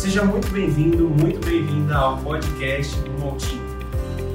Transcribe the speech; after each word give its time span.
Seja 0.00 0.24
muito 0.24 0.48
bem-vindo, 0.48 1.10
muito 1.10 1.44
bem-vinda 1.44 1.94
ao 1.94 2.16
podcast 2.22 2.96
do 3.00 3.10
Maltinho. 3.20 3.62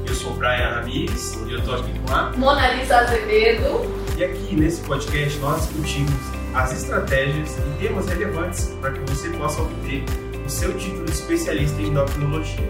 Eu 0.08 0.14
sou 0.14 0.34
o 0.34 0.36
Brian 0.36 0.76
Ramires 0.76 1.34
e 1.48 1.54
eu 1.54 1.58
estou 1.58 1.74
aqui 1.74 1.92
com 2.02 2.14
a 2.14 2.32
Mona 2.34 2.74
Lisa 2.74 2.98
Azevedo. 2.98 3.82
E 4.16 4.24
aqui 4.24 4.56
nesse 4.56 4.82
podcast 4.82 5.40
nós 5.40 5.66
discutimos 5.66 6.12
as 6.54 6.72
estratégias 6.72 7.58
e 7.58 7.80
temas 7.80 8.08
relevantes 8.08 8.68
para 8.80 8.92
que 8.92 9.00
você 9.10 9.28
possa 9.32 9.64
obter 9.64 10.04
o 10.46 10.48
seu 10.48 10.78
título 10.78 11.06
de 11.06 11.14
especialista 11.14 11.82
em 11.82 11.88
endocrinologia. 11.88 12.70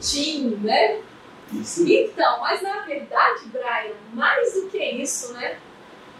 Tim, 0.00 0.56
né? 0.62 1.02
Isso. 1.52 1.86
Então, 1.86 2.40
mas 2.40 2.62
na 2.62 2.86
verdade, 2.86 3.44
Brian, 3.52 3.92
mais 4.14 4.54
do 4.54 4.70
que 4.70 4.82
isso, 4.82 5.34
né? 5.34 5.58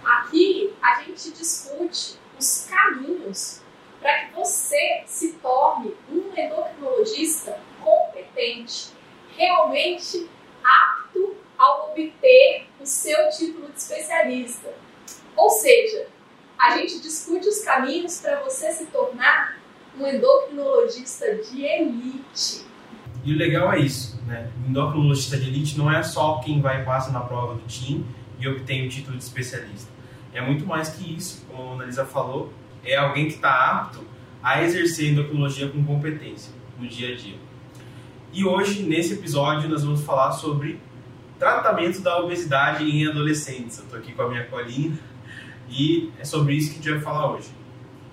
Aqui 0.05 0.75
a 0.82 1.00
gente 1.00 1.30
discute 1.30 2.18
os 2.39 2.67
caminhos 2.69 3.61
para 4.01 4.27
que 4.27 4.35
você 4.35 5.03
se 5.07 5.33
torne 5.35 5.95
um 6.11 6.31
endocrinologista 6.37 7.59
competente, 7.83 8.91
realmente 9.37 10.29
apto 10.63 11.37
a 11.59 11.85
obter 11.85 12.67
o 12.81 12.87
seu 12.87 13.29
título 13.31 13.69
de 13.69 13.79
especialista. 13.79 14.73
Ou 15.37 15.51
seja, 15.51 16.07
a 16.59 16.77
gente 16.77 17.01
discute 17.01 17.49
os 17.49 17.61
caminhos 17.64 18.21
para 18.21 18.41
você 18.41 18.71
se 18.73 18.86
tornar 18.86 19.59
um 19.99 20.07
endocrinologista 20.07 21.35
de 21.36 21.64
elite. 21.64 22.67
E 23.25 23.35
o 23.35 23.36
legal 23.36 23.73
é 23.73 23.81
isso, 23.81 24.21
né? 24.27 24.50
O 24.64 24.71
endocrinologista 24.71 25.36
de 25.36 25.49
elite 25.49 25.77
não 25.77 25.91
é 25.91 26.03
só 26.03 26.39
quem 26.39 26.61
vai 26.61 26.83
e 26.83 26.85
passa 26.85 27.11
na 27.11 27.21
prova 27.21 27.55
do 27.55 27.67
TIM 27.67 28.07
e 28.39 28.47
obtém 28.47 28.86
o 28.86 28.89
título 28.89 29.17
de 29.17 29.25
especialista. 29.25 29.97
É 30.32 30.41
muito 30.41 30.67
mais 30.67 30.91
que 30.91 31.17
isso, 31.17 31.45
como 31.49 31.71
a 31.71 31.75
Analisa 31.75 32.05
falou, 32.05 32.52
é 32.84 32.97
alguém 32.97 33.27
que 33.27 33.34
está 33.34 33.70
apto 33.70 34.05
a 34.42 34.62
exercer 34.62 35.11
endocrinologia 35.11 35.69
com 35.69 35.84
competência 35.84 36.52
no 36.78 36.86
dia 36.86 37.12
a 37.12 37.16
dia. 37.16 37.36
E 38.33 38.44
hoje, 38.44 38.83
nesse 38.83 39.14
episódio, 39.14 39.69
nós 39.69 39.83
vamos 39.83 40.02
falar 40.05 40.33
sobre 40.33 40.80
tratamento 41.39 42.00
da 42.00 42.19
obesidade 42.19 42.84
em 42.84 43.06
adolescentes. 43.08 43.78
Eu 43.78 43.84
estou 43.84 43.98
aqui 43.98 44.12
com 44.12 44.22
a 44.22 44.28
minha 44.28 44.44
colinha 44.47 44.92
e 45.69 46.11
é 46.19 46.25
sobre 46.25 46.55
isso 46.55 46.70
que 46.70 46.78
a 46.78 46.83
gente 46.83 46.92
vai 46.92 47.00
falar 47.00 47.33
hoje. 47.33 47.48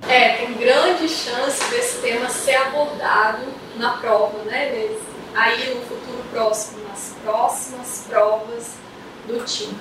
É, 0.07 0.37
tem 0.37 0.53
grande 0.53 1.07
chance 1.09 1.69
desse 1.69 2.01
tema 2.01 2.29
ser 2.29 2.55
abordado 2.55 3.43
na 3.77 3.97
prova, 3.97 4.43
né, 4.43 4.69
Inês? 4.69 5.01
Aí 5.33 5.73
no 5.73 5.81
futuro 5.81 6.23
próximo, 6.31 6.87
nas 6.87 7.15
próximas 7.23 8.05
provas 8.07 8.77
do 9.27 9.43
TIM. 9.43 9.73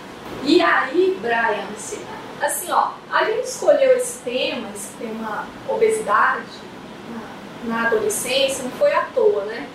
E 0.42 0.61
aí, 0.61 1.17
Brian, 1.20 1.69
assim, 1.77 2.01
assim, 2.47 2.70
ó, 2.70 2.91
a 3.11 3.25
gente 3.25 3.45
escolheu 3.45 3.97
esse 3.97 4.23
tema, 4.23 4.69
esse 4.75 4.92
tema 4.98 5.47
obesidade 5.69 6.42
na, 7.64 7.86
adolescência, 7.86 8.64
não 8.64 8.70
foi 8.73 8.92
à 8.92 9.03
toa, 9.14 9.45
né? 9.45 9.67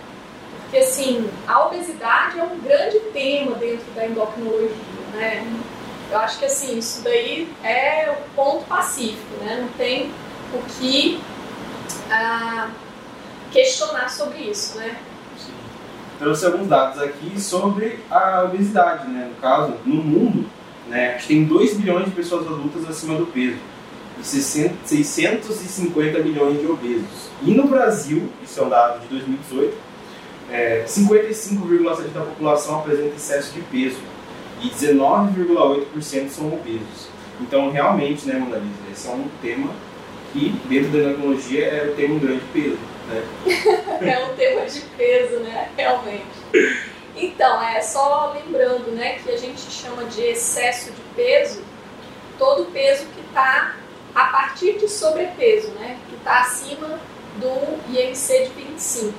Porque 0.61 0.77
assim, 0.77 1.29
a 1.47 1.65
obesidade 1.65 2.39
é 2.39 2.43
um 2.43 2.59
grande 2.59 2.99
tema 3.11 3.55
dentro 3.55 3.91
da 3.95 4.05
endocrinologia, 4.05 4.69
né? 5.13 5.45
Eu 6.11 6.19
acho 6.19 6.39
que 6.39 6.45
assim, 6.45 6.77
isso 6.77 7.03
daí 7.03 7.51
é 7.63 8.11
o 8.11 8.35
ponto 8.35 8.65
pacífico, 8.65 9.43
né? 9.43 9.59
Não 9.61 9.69
tem 9.69 10.11
o 10.53 10.61
que 10.77 11.21
ah, 12.11 12.69
questionar 13.51 14.09
sobre 14.09 14.39
isso, 14.39 14.77
né? 14.77 14.95
Trouxe 16.19 16.45
alguns 16.45 16.67
dados 16.67 17.01
aqui 17.01 17.39
sobre 17.39 18.03
a 18.11 18.43
obesidade, 18.43 19.07
né? 19.07 19.31
No 19.33 19.41
caso, 19.41 19.73
no 19.85 20.03
mundo, 20.03 20.49
né, 20.89 21.09
a 21.09 21.17
gente 21.17 21.27
tem 21.27 21.45
2 21.45 21.75
bilhões 21.75 22.05
de 22.05 22.11
pessoas 22.11 22.47
adultas 22.47 22.87
acima 22.89 23.15
do 23.15 23.27
peso 23.27 23.57
e 24.19 24.23
650 24.23 26.19
milhões 26.19 26.59
de 26.59 26.67
obesos. 26.67 27.29
E 27.41 27.51
no 27.51 27.67
Brasil, 27.67 28.29
isso 28.43 28.59
é 28.59 28.63
um 28.63 28.69
dado 28.69 28.99
de 29.01 29.07
2018, 29.07 29.77
é, 30.51 30.83
55,7% 30.85 32.11
da 32.11 32.21
população 32.21 32.79
apresenta 32.79 33.15
excesso 33.15 33.53
de 33.53 33.61
peso 33.61 33.99
e 34.61 34.69
19,8% 34.69 36.29
são 36.29 36.47
obesos. 36.47 37.07
Então, 37.39 37.71
realmente, 37.71 38.27
né, 38.27 38.33
Mona 38.33 38.57
Lisa, 38.57 38.91
esse 38.91 39.07
é 39.07 39.11
um 39.11 39.27
tema 39.41 39.71
que, 40.33 40.49
dentro 40.67 40.91
da 40.91 40.97
endocrinologia, 40.99 41.65
é, 41.65 41.93
tem 41.95 42.11
um 42.11 42.19
grande 42.19 42.41
peso. 42.51 42.77
Né? 43.07 43.23
é 44.01 44.25
um 44.25 44.35
tema 44.35 44.65
de 44.65 44.81
peso, 44.97 45.39
né? 45.39 45.69
Realmente. 45.77 46.25
Então, 47.21 47.61
é 47.61 47.81
só 47.81 48.33
lembrando, 48.33 48.91
né, 48.91 49.19
que 49.19 49.29
a 49.31 49.37
gente 49.37 49.59
chama 49.69 50.05
de 50.05 50.21
excesso 50.21 50.91
de 50.91 51.01
peso 51.15 51.61
todo 52.39 52.71
peso 52.71 53.05
que 53.13 53.19
está 53.19 53.75
a 54.15 54.25
partir 54.25 54.79
de 54.79 54.87
sobrepeso, 54.87 55.67
né, 55.71 55.99
que 56.07 56.15
está 56.15 56.39
acima 56.39 56.99
do 57.35 57.93
IMC 57.93 58.45
de 58.45 58.63
25. 58.63 59.13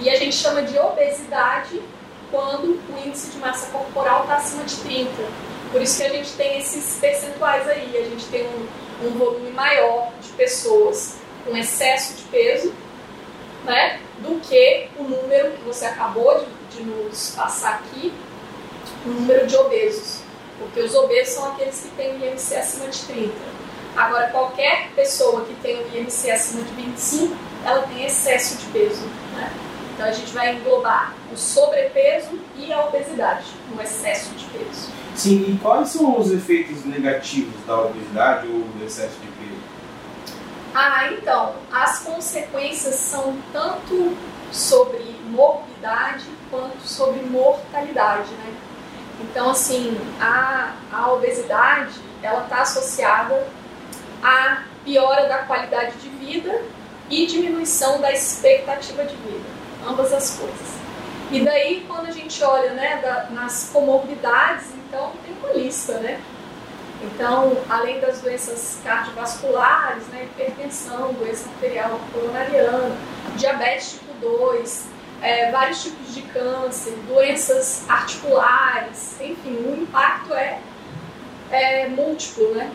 E 0.00 0.08
a 0.08 0.16
gente 0.16 0.36
chama 0.36 0.62
de 0.62 0.78
obesidade 0.78 1.82
quando 2.30 2.80
o 2.88 3.06
índice 3.06 3.32
de 3.32 3.38
massa 3.38 3.70
corporal 3.70 4.22
está 4.22 4.36
acima 4.36 4.62
de 4.62 4.76
30. 4.76 5.10
Por 5.72 5.82
isso 5.82 5.98
que 5.98 6.04
a 6.04 6.10
gente 6.10 6.32
tem 6.32 6.58
esses 6.58 6.98
percentuais 7.00 7.68
aí, 7.68 7.96
a 7.96 8.08
gente 8.08 8.24
tem 8.26 8.46
um, 8.46 9.06
um 9.06 9.18
volume 9.18 9.50
maior 9.50 10.12
de 10.22 10.28
pessoas 10.30 11.18
com 11.44 11.56
excesso 11.56 12.14
de 12.14 12.22
peso 12.24 12.72
né, 13.64 14.00
do 14.20 14.40
que 14.40 14.88
o 14.96 15.02
número 15.02 15.52
que 15.52 15.62
você 15.64 15.86
acabou 15.86 16.38
de, 16.38 16.46
de 16.70 16.82
nos 16.82 17.30
passar 17.36 17.74
aqui, 17.74 18.12
o 19.04 19.08
número 19.08 19.46
de 19.46 19.56
obesos. 19.56 20.20
Porque 20.58 20.80
os 20.80 20.94
obesos 20.94 21.34
são 21.34 21.52
aqueles 21.52 21.80
que 21.80 21.88
têm 21.90 22.16
o 22.16 22.24
IMC 22.24 22.56
acima 22.56 22.88
de 22.88 23.00
30. 23.04 23.32
Agora, 23.96 24.28
qualquer 24.28 24.90
pessoa 24.94 25.44
que 25.44 25.54
tem 25.56 25.82
o 25.82 25.96
IMC 25.96 26.30
acima 26.30 26.62
de 26.62 26.72
25, 26.74 27.36
ela 27.64 27.82
tem 27.82 28.04
excesso 28.04 28.56
de 28.58 28.66
peso. 28.66 29.02
Né? 29.34 29.52
Então, 29.94 30.06
a 30.06 30.12
gente 30.12 30.32
vai 30.32 30.54
englobar 30.54 31.14
o 31.32 31.36
sobrepeso 31.36 32.38
e 32.56 32.72
a 32.72 32.84
obesidade, 32.86 33.46
no 33.74 33.82
excesso 33.82 34.30
de 34.34 34.44
peso. 34.46 34.88
Sim, 35.16 35.44
e 35.48 35.58
quais 35.60 35.88
são 35.88 36.18
os 36.18 36.30
efeitos 36.32 36.84
negativos 36.84 37.54
da 37.66 37.80
obesidade 37.80 38.46
ou 38.46 38.60
do 38.60 38.84
excesso 38.84 39.16
de 39.20 39.26
peso? 39.26 39.60
Ah, 40.74 41.08
então, 41.12 41.54
as 41.72 41.98
consequências 42.00 42.94
são 42.94 43.36
tanto 43.52 44.16
sobre 44.52 45.17
morbidade 45.28 46.24
quanto 46.50 46.80
sobre 46.82 47.20
mortalidade, 47.22 48.30
né? 48.32 48.54
Então, 49.20 49.50
assim, 49.50 49.98
a, 50.20 50.72
a 50.92 51.12
obesidade, 51.12 51.94
ela 52.22 52.44
está 52.44 52.62
associada 52.62 53.46
à 54.22 54.62
piora 54.84 55.28
da 55.28 55.38
qualidade 55.38 55.96
de 55.98 56.08
vida 56.08 56.62
e 57.10 57.26
diminuição 57.26 58.00
da 58.00 58.12
expectativa 58.12 59.04
de 59.04 59.16
vida, 59.16 59.44
ambas 59.86 60.12
as 60.12 60.36
coisas. 60.36 60.78
E 61.30 61.44
daí, 61.44 61.84
quando 61.86 62.06
a 62.06 62.10
gente 62.10 62.42
olha 62.42 62.72
né, 62.72 63.00
da, 63.02 63.30
nas 63.30 63.70
comorbidades, 63.72 64.66
então 64.74 65.12
tem 65.24 65.36
uma 65.36 65.52
lista, 65.52 65.94
né? 65.98 66.20
Então, 67.02 67.56
além 67.68 68.00
das 68.00 68.20
doenças 68.20 68.78
cardiovasculares, 68.82 70.06
né, 70.08 70.24
hipertensão, 70.24 71.12
doença 71.12 71.48
arterial 71.48 72.00
coronariana, 72.12 72.96
diabetes 73.36 73.92
tipo 73.92 74.12
2, 74.20 74.86
é, 75.22 75.50
vários 75.50 75.82
tipos 75.82 76.14
de 76.14 76.22
câncer, 76.22 76.94
doenças 77.06 77.84
articulares, 77.88 79.16
enfim, 79.20 79.56
o 79.66 79.82
impacto 79.82 80.32
é, 80.34 80.60
é 81.50 81.88
múltiplo, 81.88 82.54
né? 82.54 82.70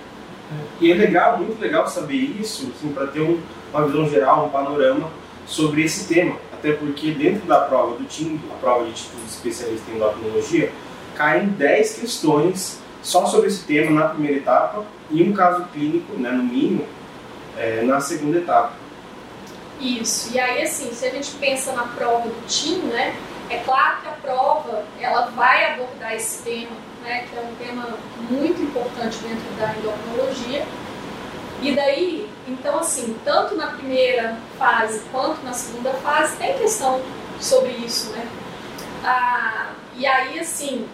E 0.79 0.91
é 0.91 0.95
legal, 0.95 1.37
muito 1.37 1.59
legal 1.59 1.87
saber 1.87 2.15
isso, 2.15 2.71
assim, 2.75 2.93
para 2.93 3.07
ter 3.07 3.21
um, 3.21 3.39
uma 3.73 3.85
visão 3.85 4.09
geral, 4.09 4.45
um 4.45 4.49
panorama 4.49 5.09
sobre 5.45 5.83
esse 5.83 6.13
tema. 6.13 6.37
Até 6.51 6.73
porque 6.73 7.11
dentro 7.11 7.47
da 7.47 7.61
prova 7.61 7.97
do 7.97 8.03
TIM, 8.05 8.39
a 8.51 8.55
prova 8.55 8.85
de 8.85 8.93
título 8.93 9.23
de 9.23 9.31
especialista 9.31 9.91
em 9.91 9.95
endocrinologia, 9.95 10.71
caem 11.15 11.47
10 11.47 11.99
questões 11.99 12.79
só 13.01 13.25
sobre 13.25 13.47
esse 13.47 13.65
tema 13.65 13.91
na 13.91 14.07
primeira 14.09 14.37
etapa 14.37 14.85
e 15.11 15.22
um 15.23 15.34
caso 15.34 15.66
clínico, 15.73 16.13
né, 16.13 16.31
no 16.31 16.43
mínimo, 16.43 16.85
é, 17.57 17.81
na 17.84 17.99
segunda 17.99 18.37
etapa. 18.37 18.83
Isso. 19.84 20.34
E 20.34 20.40
aí, 20.40 20.64
assim, 20.64 20.94
se 20.94 21.06
a 21.06 21.09
gente 21.09 21.32
pensa 21.32 21.74
na 21.74 21.84
prova 21.84 22.30
do 22.30 22.47
TIM, 22.47 22.80
né, 22.84 23.14
é 23.50 23.58
claro 23.58 24.02
que 24.02 24.08
a 24.08 24.12
prova 24.12 24.85
ela 25.00 25.26
vai 25.32 25.74
abordar 25.74 26.14
esse 26.16 26.41
tema, 26.41 26.72
né, 27.03 27.28
que 27.30 27.38
é 27.38 27.41
um 27.41 27.56
tema 27.56 27.97
muito 28.30 28.62
importante 28.62 29.18
dentro 29.18 29.44
da 29.59 29.74
endocrinologia. 29.76 30.66
E 31.62 31.76
daí, 31.76 32.30
então, 32.47 32.80
assim, 32.80 33.18
tanto 33.26 33.56
na 33.56 33.68
primeira 33.68 34.38
fase 34.58 35.02
quanto 35.12 35.44
na 35.44 35.53
segunda 35.53 35.91
fase 35.96 36.38
tem 36.38 36.58
questão 36.58 37.02
sobre 37.41 37.72
isso, 37.72 38.09
né? 38.12 38.26
Ah, 39.03 39.72
e 39.96 40.06
aí, 40.08 40.40
assim, 40.40 40.88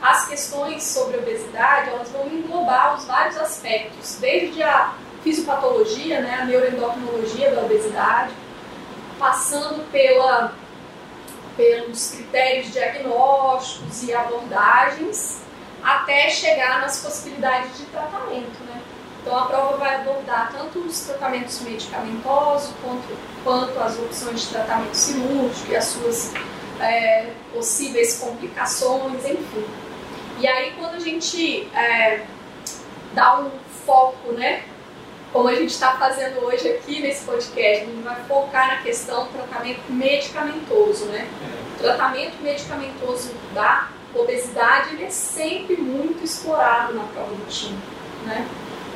as 0.00 0.28
questões 0.28 0.84
sobre 0.84 1.16
obesidade 1.16 1.90
elas 1.90 2.10
vão 2.10 2.26
englobar 2.26 2.96
os 2.96 3.04
vários 3.06 3.36
aspectos, 3.36 4.16
desde 4.20 4.62
a 4.62 4.94
fisiopatologia, 5.26 6.20
né, 6.20 6.38
a 6.40 6.44
neuroendocrinologia 6.44 7.52
da 7.52 7.62
obesidade, 7.62 8.32
passando 9.18 9.90
pela, 9.90 10.54
pelos 11.56 12.12
critérios 12.12 12.72
diagnósticos 12.72 14.04
e 14.04 14.14
abordagens, 14.14 15.42
até 15.82 16.30
chegar 16.30 16.80
nas 16.80 17.02
possibilidades 17.02 17.76
de 17.76 17.86
tratamento. 17.86 18.56
Né? 18.68 18.80
Então 19.20 19.36
a 19.36 19.46
prova 19.46 19.76
vai 19.78 19.96
abordar 19.96 20.52
tanto 20.52 20.78
os 20.78 21.00
tratamentos 21.00 21.60
medicamentosos 21.60 22.72
quanto, 22.80 23.18
quanto 23.42 23.80
as 23.80 23.98
opções 23.98 24.42
de 24.42 24.48
tratamento 24.50 24.94
cirúrgico 24.94 25.72
e 25.72 25.76
as 25.76 25.86
suas 25.86 26.34
é, 26.78 27.32
possíveis 27.52 28.20
complicações, 28.20 29.24
enfim. 29.24 29.66
E 30.38 30.46
aí 30.46 30.72
quando 30.78 30.94
a 30.94 31.00
gente 31.00 31.68
é, 31.74 32.24
dá 33.12 33.40
um 33.40 33.50
foco, 33.84 34.32
né, 34.32 34.62
como 35.32 35.48
a 35.48 35.54
gente 35.54 35.70
está 35.70 35.92
fazendo 35.96 36.44
hoje 36.44 36.68
aqui 36.68 37.00
nesse 37.00 37.24
podcast, 37.24 37.82
a 37.82 37.86
gente 37.86 38.02
vai 38.02 38.24
focar 38.24 38.68
na 38.68 38.82
questão 38.82 39.24
do 39.24 39.32
tratamento 39.32 39.80
medicamentoso, 39.90 41.06
né? 41.06 41.28
O 41.74 41.78
tratamento 41.78 42.42
medicamentoso 42.42 43.32
da 43.52 43.90
obesidade 44.14 44.94
ele 44.94 45.04
é 45.04 45.10
sempre 45.10 45.76
muito 45.76 46.24
explorado 46.24 46.94
na 46.94 47.04
prova 47.04 47.34
do 47.34 47.46
time, 47.48 47.78
né? 48.24 48.48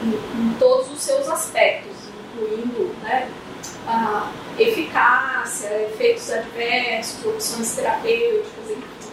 Em, 0.03 0.09
em, 0.09 0.57
todos 0.59 0.91
os 0.91 1.01
seus 1.01 1.29
aspectos, 1.29 1.95
incluindo 2.33 2.95
né, 3.03 3.29
a 3.87 4.33
eficácia, 4.59 5.69
efeitos 5.83 6.31
adversos, 6.31 7.27
opções 7.27 7.75
terapêuticas, 7.77 8.71
enfim. 8.71 9.11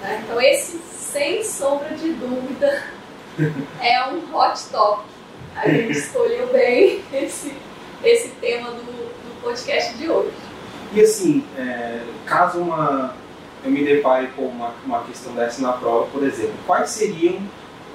Né? 0.00 0.22
Então 0.24 0.40
esse, 0.40 0.78
sem 0.78 1.42
sombra 1.42 1.96
de 1.96 2.12
dúvida, 2.12 2.84
é 3.82 4.06
um 4.06 4.34
hot 4.34 4.62
topic. 4.70 5.19
A 5.56 5.68
gente 5.68 5.92
escolheu 5.92 6.46
bem 6.52 7.02
esse, 7.12 7.52
esse 8.04 8.28
tema 8.40 8.70
do, 8.70 8.82
do 8.82 9.42
podcast 9.42 9.94
de 9.94 10.08
hoje. 10.08 10.32
E 10.92 11.00
assim, 11.00 11.44
é, 11.56 12.00
caso 12.26 12.58
uma, 12.58 13.14
eu 13.64 13.70
me 13.70 13.84
depare 13.84 14.28
com 14.28 14.42
uma, 14.46 14.74
uma 14.84 15.02
questão 15.04 15.32
dessa 15.34 15.62
na 15.62 15.72
prova, 15.72 16.06
por 16.06 16.22
exemplo, 16.22 16.54
quais 16.66 16.90
seriam 16.90 17.38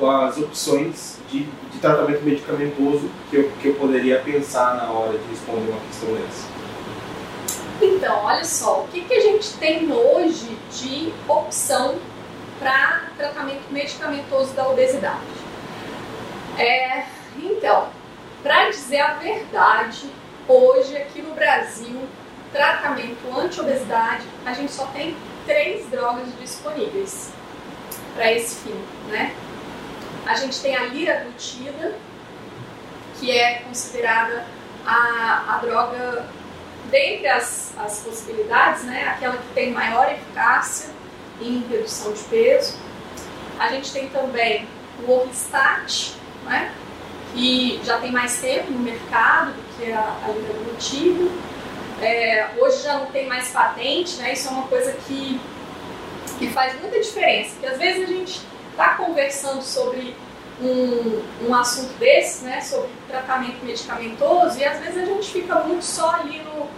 as 0.02 0.38
opções 0.38 1.18
de, 1.30 1.44
de 1.44 1.80
tratamento 1.80 2.22
medicamentoso 2.24 3.10
que 3.30 3.38
eu, 3.38 3.52
que 3.62 3.70
eu 3.70 3.76
poderia 3.76 4.20
pensar 4.20 4.76
na 4.76 4.92
hora 4.92 5.18
de 5.18 5.26
responder 5.30 5.72
uma 5.72 5.80
questão 5.88 6.14
dessa? 6.14 6.48
Então, 7.82 8.24
olha 8.24 8.44
só, 8.46 8.82
o 8.82 8.88
que, 8.88 9.02
que 9.02 9.14
a 9.14 9.22
gente 9.22 9.54
tem 9.54 9.92
hoje 9.92 10.58
de 10.72 11.14
opção 11.28 11.96
para 12.60 13.10
tratamento 13.18 13.64
medicamentoso 13.70 14.54
da 14.54 14.68
obesidade? 14.68 15.20
É, 16.58 17.06
então, 17.44 17.90
para 18.44 18.70
dizer 18.70 19.00
a 19.00 19.14
verdade, 19.14 20.10
hoje 20.48 20.96
aqui 20.96 21.22
no 21.22 21.34
Brasil, 21.34 22.08
tratamento 22.52 23.38
anti-obesidade, 23.38 24.26
a 24.46 24.54
gente 24.54 24.72
só 24.72 24.86
tem 24.88 25.16
três 25.46 25.90
drogas 25.90 26.28
disponíveis 26.40 27.32
para 28.16 28.32
esse 28.32 28.64
fim, 28.64 28.82
né? 29.10 29.36
A 30.26 30.36
gente 30.36 30.60
tem 30.62 30.76
a 30.76 30.86
liraglutida, 30.86 31.96
que 33.20 33.32
é 33.32 33.60
considerada 33.60 34.46
a, 34.86 35.56
a 35.56 35.58
droga, 35.60 36.26
dentre 36.90 37.28
as, 37.28 37.74
as 37.78 38.00
possibilidades, 38.00 38.84
né? 38.84 39.08
Aquela 39.10 39.38
que 39.38 39.54
tem 39.54 39.72
maior 39.72 40.12
eficácia 40.12 40.90
em 41.42 41.60
redução 41.70 42.14
de 42.14 42.24
peso. 42.24 42.78
A 43.60 43.70
gente 43.70 43.92
tem 43.92 44.10
também 44.10 44.68
o 45.06 45.12
Orlistat, 45.12 46.16
né? 46.46 46.74
Que 47.36 47.82
já 47.84 48.00
tem 48.00 48.12
mais 48.12 48.40
tempo 48.40 48.72
no 48.72 48.80
mercado 48.80 49.52
do 49.52 49.78
que 49.78 49.92
a, 49.92 50.18
a 50.26 50.32
liraglutida. 50.32 51.30
É, 52.02 52.50
hoje 52.58 52.84
já 52.84 52.98
não 52.98 53.08
tem 53.08 53.28
mais 53.28 53.50
patente, 53.50 54.16
né? 54.18 54.34
Isso 54.34 54.48
é 54.48 54.52
uma 54.52 54.68
coisa 54.68 54.94
que, 55.06 55.40
que 56.40 56.50
faz 56.50 56.80
muita 56.80 57.00
diferença. 57.00 57.52
Porque 57.52 57.68
às 57.68 57.78
vezes 57.78 58.04
a 58.04 58.12
gente 58.12 58.42
está 58.72 58.96
conversando 58.96 59.62
sobre 59.62 60.16
um, 60.62 61.22
um 61.48 61.54
assunto 61.54 61.94
desse, 62.00 62.46
né? 62.46 62.62
Sobre 62.62 62.90
tratamento 63.08 63.64
medicamentoso, 63.64 64.58
e 64.58 64.64
às 64.64 64.80
vezes 64.80 65.04
a 65.04 65.06
gente 65.06 65.30
fica 65.30 65.56
muito 65.60 65.84
só 65.84 66.12
ali 66.12 66.42
no, 66.42 66.70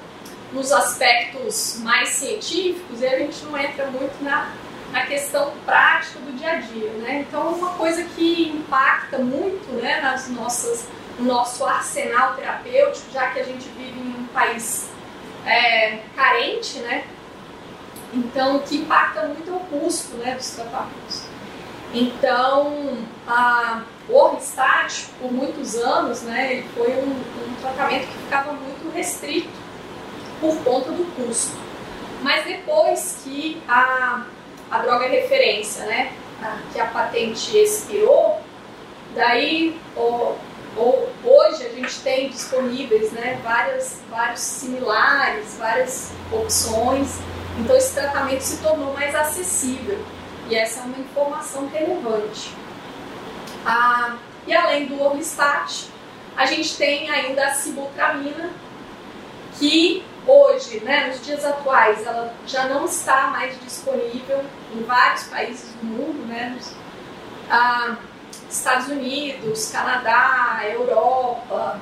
nos 0.53 0.71
aspectos 0.71 1.79
mais 1.83 2.09
científicos 2.09 3.01
e 3.01 3.05
a 3.05 3.19
gente 3.19 3.43
não 3.45 3.57
entra 3.57 3.85
muito 3.87 4.23
na 4.23 4.51
na 4.91 5.05
questão 5.05 5.51
prática 5.65 6.19
do 6.19 6.37
dia 6.37 6.51
a 6.51 6.55
dia, 6.55 6.91
né? 6.93 7.25
Então, 7.27 7.49
uma 7.49 7.71
coisa 7.71 8.03
que 8.03 8.49
impacta 8.49 9.17
muito, 9.17 9.71
né, 9.73 10.01
nas 10.01 10.29
nossas, 10.29 10.87
no 11.19 11.25
nosso 11.25 11.65
arsenal 11.65 12.35
terapêutico, 12.35 13.11
já 13.11 13.29
que 13.29 13.39
a 13.39 13.43
gente 13.43 13.67
vive 13.69 13.99
em 13.99 14.21
um 14.21 14.27
país 14.33 14.89
é, 15.45 15.99
carente, 16.15 16.79
né? 16.79 17.03
Então, 18.13 18.59
que 18.59 18.77
impacta 18.77 19.27
muito 19.27 19.53
o 19.53 19.59
custo, 19.59 20.15
né, 20.17 20.35
dos 20.35 20.49
tratamentos. 20.51 21.23
Então, 21.93 22.97
a, 23.27 23.81
o 24.07 24.13
Orlistat, 24.13 25.07
por 25.19 25.31
muitos 25.31 25.75
anos, 25.75 26.21
né, 26.21 26.53
ele 26.53 26.69
foi 26.69 26.91
um, 26.91 27.09
um 27.09 27.55
tratamento 27.61 28.07
que 28.07 28.17
ficava 28.19 28.53
muito 28.53 28.93
restrito 28.93 29.49
por 30.39 30.55
conta 30.63 30.91
do 30.91 31.05
custo. 31.15 31.57
Mas 32.21 32.45
depois 32.45 33.21
que 33.23 33.61
a 33.67 34.25
a 34.69 34.79
droga 34.79 35.05
é 35.05 35.09
referência, 35.09 35.85
né? 35.85 36.13
que 36.71 36.79
a 36.79 36.85
patente 36.85 37.57
expirou, 37.57 38.39
daí 39.15 39.79
hoje 41.23 41.65
a 41.65 41.69
gente 41.69 41.99
tem 42.01 42.29
disponíveis 42.29 43.11
né, 43.11 43.39
várias, 43.43 44.01
vários 44.09 44.41
similares, 44.41 45.57
várias 45.57 46.11
opções, 46.31 47.17
então 47.57 47.75
esse 47.75 47.93
tratamento 47.93 48.41
se 48.41 48.57
tornou 48.61 48.93
mais 48.93 49.15
acessível 49.15 49.97
e 50.49 50.55
essa 50.55 50.81
é 50.81 50.83
uma 50.83 50.99
informação 50.99 51.67
relevante. 51.67 52.53
Ah, 53.65 54.17
e 54.45 54.53
além 54.53 54.85
do 54.85 55.01
Orlistat, 55.01 55.89
a 56.35 56.45
gente 56.45 56.77
tem 56.77 57.09
ainda 57.09 57.47
a 57.47 57.53
sibutramina, 57.53 58.51
que 59.57 60.05
hoje, 60.27 60.81
né, 60.81 61.07
nos 61.07 61.25
dias 61.25 61.45
atuais, 61.45 62.05
ela 62.05 62.33
já 62.45 62.67
não 62.67 62.85
está 62.85 63.27
mais 63.27 63.59
disponível 63.61 64.43
em 64.75 64.83
vários 64.83 65.23
países 65.23 65.71
do 65.81 65.85
mundo, 65.85 66.27
né, 66.27 66.53
nos, 66.55 66.73
ah, 67.49 67.97
Estados 68.49 68.87
Unidos, 68.87 69.71
Canadá, 69.71 70.61
Europa, 70.63 71.79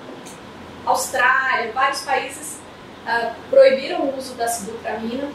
Austrália, 0.85 1.71
vários 1.73 2.01
países 2.01 2.59
ah, 3.07 3.33
proibiram 3.49 4.01
o 4.01 4.17
uso 4.17 4.35
da 4.35 4.47
sibutramina, 4.47 5.29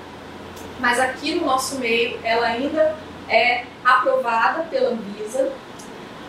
mas 0.78 0.98
aqui 0.98 1.34
no 1.34 1.46
nosso 1.46 1.76
meio 1.76 2.18
ela 2.22 2.46
ainda 2.46 2.96
é 3.28 3.64
aprovada 3.84 4.64
pela 4.64 4.90
Anvisa 4.90 5.52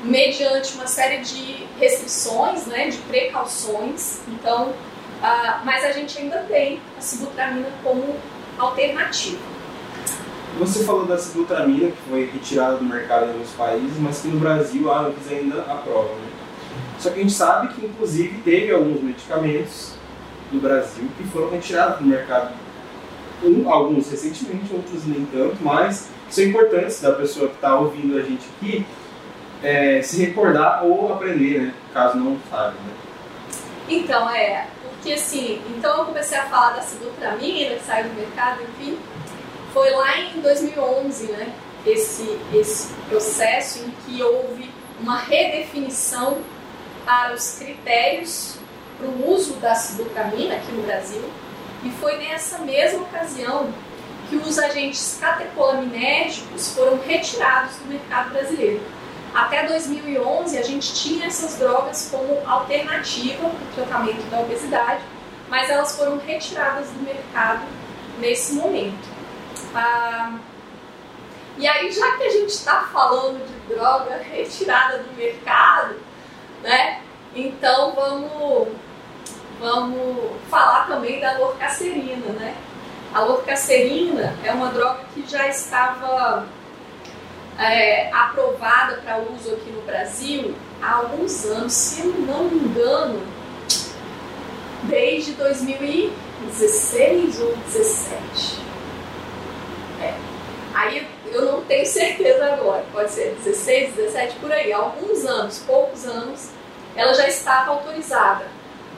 mediante 0.04 0.74
uma 0.74 0.88
série 0.88 1.20
de 1.20 1.68
restrições, 1.80 2.66
né, 2.66 2.90
de 2.90 2.98
precauções. 2.98 4.20
Então, 4.28 4.74
Uh, 5.22 5.64
mas 5.64 5.86
a 5.86 5.92
gente 5.92 6.18
ainda 6.18 6.40
tem 6.48 6.82
a 6.98 7.02
sibutramina 7.02 7.70
como 7.84 8.16
alternativa. 8.58 9.38
Você 10.58 10.84
falou 10.84 11.06
da 11.06 11.18
sibutramina, 11.18 11.92
que 11.92 11.98
foi 12.10 12.26
retirada 12.26 12.78
do 12.78 12.84
mercado 12.84 13.26
em 13.26 13.30
alguns 13.30 13.52
países, 13.52 14.00
mas 14.00 14.22
que 14.22 14.28
no 14.28 14.40
Brasil 14.40 14.92
a 14.92 15.02
Anvisa 15.02 15.36
ainda 15.36 15.62
aprova. 15.62 16.10
Né? 16.10 16.28
Só 17.00 17.10
que 17.10 17.20
a 17.20 17.22
gente 17.22 17.34
sabe 17.34 17.68
que, 17.70 17.86
inclusive, 17.86 18.42
teve 18.42 18.72
alguns 18.72 19.02
medicamentos 19.02 19.94
no 20.52 20.60
Brasil 20.60 21.08
que 21.18 21.24
foram 21.26 21.50
retirados 21.52 22.00
do 22.00 22.06
mercado. 22.06 22.54
Um, 23.44 23.72
alguns 23.72 24.10
recentemente, 24.12 24.74
outros 24.74 25.06
nem 25.06 25.26
tanto, 25.26 25.58
mas 25.62 26.10
são 26.30 26.44
importantes 26.44 27.02
da 27.02 27.12
pessoa 27.14 27.48
que 27.48 27.56
está 27.56 27.76
ouvindo 27.76 28.18
a 28.18 28.22
gente 28.22 28.46
aqui 28.56 28.86
é, 29.64 30.02
se 30.02 30.24
recordar 30.24 30.84
ou 30.84 31.14
aprender, 31.14 31.62
né? 31.62 31.74
caso 31.94 32.18
não 32.18 32.38
saiba. 32.50 32.74
Né? 32.74 32.94
Então, 33.90 34.30
é, 34.30 34.68
que 35.02 35.14
assim, 35.14 35.62
então 35.70 36.00
eu 36.00 36.06
comecei 36.06 36.38
a 36.38 36.46
falar 36.46 36.72
da 36.72 36.82
sibutramina, 36.82 37.76
que 37.76 37.84
saiu 37.84 38.10
do 38.10 38.16
mercado, 38.16 38.62
enfim, 38.64 39.00
foi 39.74 39.90
lá 39.92 40.20
em 40.20 40.42
2011, 40.42 41.32
né, 41.32 41.54
esse, 41.86 42.38
esse 42.54 42.94
processo 43.10 43.80
em 43.80 43.92
que 44.06 44.22
houve 44.22 44.70
uma 45.00 45.18
redefinição 45.18 46.40
para 47.06 47.34
os 47.34 47.58
critérios 47.58 48.60
para 48.98 49.08
o 49.08 49.34
uso 49.34 49.54
da 49.54 49.74
sibutramina 49.74 50.56
aqui 50.56 50.72
no 50.72 50.84
Brasil, 50.84 51.24
e 51.84 51.90
foi 51.90 52.18
nessa 52.18 52.60
mesma 52.60 53.02
ocasião 53.02 53.74
que 54.30 54.36
os 54.36 54.60
agentes 54.60 55.18
catecolaminérgicos 55.20 56.74
foram 56.74 57.00
retirados 57.06 57.76
do 57.78 57.90
mercado 57.90 58.32
brasileiro. 58.32 58.82
Até 59.34 59.66
2011, 59.66 60.58
a 60.58 60.62
gente 60.62 60.94
tinha 60.94 61.28
essas 61.28 61.58
drogas 61.58 62.10
como 62.12 62.42
alternativa 62.46 63.50
para 63.50 63.84
o 63.84 63.86
tratamento 63.88 64.30
da 64.30 64.40
obesidade, 64.42 65.02
mas 65.50 65.70
elas 65.70 65.96
foram 65.96 66.18
retiradas 66.18 66.90
do 66.90 67.02
mercado 67.02 67.62
nesse 68.20 68.54
momento. 68.54 69.08
Ah, 69.74 70.38
e 71.58 71.68
aí, 71.68 71.92
já 71.92 72.18
que 72.18 72.24
a 72.24 72.30
gente 72.30 72.50
está 72.50 72.82
falando 72.92 73.46
de 73.46 73.74
droga 73.74 74.18
retirada 74.30 75.00
do 75.00 75.16
mercado, 75.16 75.96
né? 76.62 77.02
Então 77.34 77.94
vamos, 77.94 78.68
vamos 79.60 80.32
falar 80.50 80.88
também 80.88 81.22
da 81.22 81.38
lorcacerina, 81.38 82.34
né? 82.34 82.56
A 83.14 83.22
lorcacerina 83.22 84.36
é 84.44 84.52
uma 84.52 84.70
droga 84.70 85.00
que 85.14 85.26
já 85.30 85.48
estava 85.48 86.46
é, 87.62 88.10
aprovada 88.12 88.98
para 88.98 89.20
uso 89.20 89.54
aqui 89.54 89.70
no 89.70 89.82
Brasil 89.84 90.56
há 90.82 90.96
alguns 90.96 91.46
anos, 91.46 91.74
se 91.74 92.02
eu 92.02 92.08
não 92.08 92.46
me 92.46 92.58
engano, 92.58 93.22
desde 94.84 95.34
2016 95.34 97.40
ou 97.40 97.56
2017. 97.56 98.60
É. 100.02 100.14
Aí 100.74 101.08
eu 101.32 101.46
não 101.46 101.62
tenho 101.66 101.86
certeza 101.86 102.54
agora, 102.54 102.84
pode 102.92 103.12
ser 103.12 103.36
16, 103.44 103.94
17, 103.94 104.40
por 104.40 104.52
aí, 104.52 104.74
há 104.74 104.78
alguns 104.78 105.26
anos, 105.26 105.60
poucos 105.60 106.06
anos, 106.06 106.50
ela 106.96 107.14
já 107.14 107.28
estava 107.28 107.72
autorizada. 107.72 108.48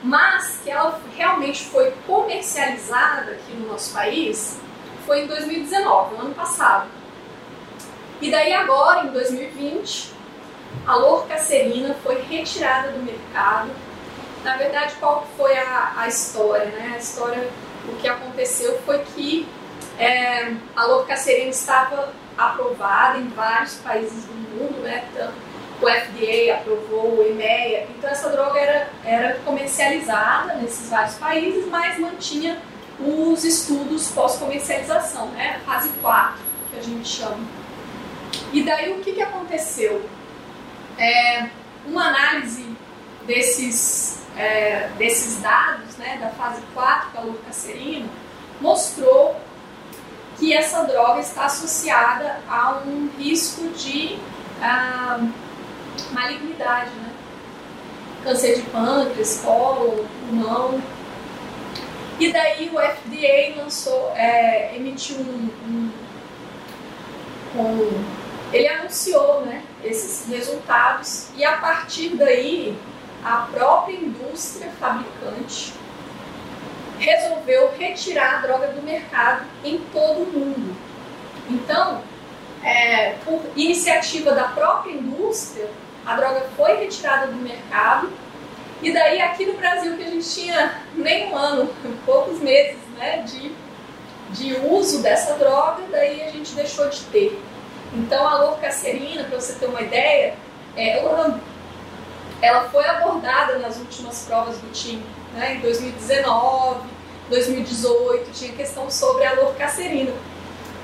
Mas 0.02 0.60
que 0.62 0.70
ela 0.70 1.00
realmente 1.16 1.64
foi 1.64 1.92
comercializada 2.06 3.32
aqui 3.32 3.54
no 3.54 3.68
nosso 3.68 3.94
país 3.94 4.58
foi 5.06 5.22
em 5.22 5.26
2019, 5.26 6.16
no 6.16 6.22
ano 6.22 6.34
passado. 6.34 6.88
E 8.20 8.30
daí 8.30 8.52
agora, 8.52 9.06
em 9.06 9.08
2020, 9.08 10.12
a 10.86 10.96
lorcacerina 10.96 11.94
foi 12.02 12.20
retirada 12.22 12.92
do 12.92 13.02
mercado. 13.02 13.70
Na 14.42 14.56
verdade, 14.56 14.94
qual 15.00 15.26
foi 15.36 15.56
a, 15.56 15.94
a 15.96 16.08
história? 16.08 16.66
Né? 16.66 16.92
A 16.94 16.98
história, 16.98 17.48
o 17.88 17.96
que 17.96 18.08
aconteceu 18.08 18.78
foi 18.84 18.98
que 18.98 19.48
é, 19.98 20.52
a 20.76 20.84
lorcacerina 20.84 21.50
estava 21.50 22.12
aprovada 22.36 23.18
em 23.18 23.28
vários 23.28 23.74
países 23.76 24.24
do 24.24 24.34
mundo, 24.34 24.80
né? 24.82 25.04
o 25.80 25.86
FDA 25.86 26.54
aprovou, 26.54 27.18
o 27.18 27.26
EMEA, 27.26 27.86
então 27.90 28.08
essa 28.08 28.30
droga 28.30 28.58
era, 28.58 28.90
era 29.04 29.38
comercializada 29.44 30.54
nesses 30.54 30.88
vários 30.88 31.16
países, 31.16 31.66
mas 31.68 31.98
mantinha 31.98 32.58
os 32.98 33.44
estudos 33.44 34.08
pós-comercialização, 34.12 35.28
né? 35.28 35.60
fase 35.66 35.88
4, 36.00 36.34
que 36.72 36.78
a 36.78 36.82
gente 36.82 37.08
chama. 37.08 37.63
E 38.54 38.62
daí 38.62 38.92
o 38.92 39.00
que, 39.00 39.12
que 39.12 39.20
aconteceu? 39.20 40.08
É, 40.96 41.48
uma 41.84 42.06
análise 42.06 42.64
desses, 43.26 44.22
é, 44.36 44.90
desses 44.96 45.42
dados 45.42 45.96
né, 45.96 46.18
da 46.20 46.30
fase 46.30 46.62
4 46.72 47.10
da 47.10 47.20
lorcacerina 47.22 48.08
mostrou 48.60 49.34
que 50.38 50.54
essa 50.54 50.84
droga 50.84 51.20
está 51.20 51.46
associada 51.46 52.38
a 52.48 52.80
um 52.86 53.10
risco 53.18 53.70
de 53.70 54.20
ah, 54.62 55.18
malignidade, 56.12 56.90
né? 56.90 57.12
câncer 58.22 58.54
de 58.54 58.62
pâncreas, 58.70 59.40
colo, 59.44 60.06
pulmão. 60.20 60.80
E 62.20 62.32
daí 62.32 62.70
o 62.72 62.78
FDA 62.78 63.60
lançou, 63.60 64.12
é, 64.14 64.76
emitiu 64.76 65.16
um, 65.16 65.50
um, 65.66 65.90
um, 67.60 68.23
ele 68.54 68.68
anunciou 68.68 69.40
né, 69.40 69.64
esses 69.82 70.28
resultados 70.28 71.26
e 71.34 71.44
a 71.44 71.56
partir 71.56 72.10
daí 72.10 72.78
a 73.24 73.48
própria 73.52 73.96
indústria 73.96 74.70
fabricante 74.78 75.74
resolveu 76.96 77.72
retirar 77.76 78.36
a 78.36 78.38
droga 78.38 78.68
do 78.68 78.80
mercado 78.82 79.44
em 79.64 79.78
todo 79.92 80.22
o 80.22 80.26
mundo. 80.26 80.76
Então, 81.50 82.00
é, 82.62 83.16
por 83.24 83.42
iniciativa 83.56 84.32
da 84.32 84.44
própria 84.44 84.92
indústria, 84.92 85.68
a 86.06 86.14
droga 86.14 86.46
foi 86.56 86.76
retirada 86.76 87.26
do 87.26 87.36
mercado. 87.36 88.08
E 88.80 88.92
daí 88.92 89.20
aqui 89.20 89.46
no 89.46 89.54
Brasil, 89.54 89.96
que 89.96 90.04
a 90.04 90.10
gente 90.10 90.32
tinha 90.32 90.80
nem 90.94 91.32
um 91.32 91.36
ano, 91.36 91.74
poucos 92.06 92.38
meses 92.38 92.78
né, 92.96 93.24
de, 93.26 93.52
de 94.30 94.54
uso 94.64 95.02
dessa 95.02 95.34
droga, 95.34 95.82
daí 95.90 96.22
a 96.22 96.30
gente 96.30 96.54
deixou 96.54 96.88
de 96.88 97.00
ter. 97.06 97.42
Então 97.94 98.26
a 98.26 98.38
lorcacerina, 98.38 99.24
para 99.24 99.40
você 99.40 99.54
ter 99.54 99.66
uma 99.66 99.80
ideia, 99.80 100.34
ela, 100.76 101.40
ela 102.42 102.68
foi 102.70 102.84
abordada 102.86 103.58
nas 103.58 103.78
últimas 103.78 104.24
provas 104.26 104.58
do 104.58 104.72
time, 104.72 105.04
né, 105.34 105.56
em 105.56 105.60
2019, 105.60 106.88
2018, 107.28 108.32
tinha 108.32 108.52
questão 108.52 108.90
sobre 108.90 109.24
a 109.24 109.34
lorcacerina 109.34 110.12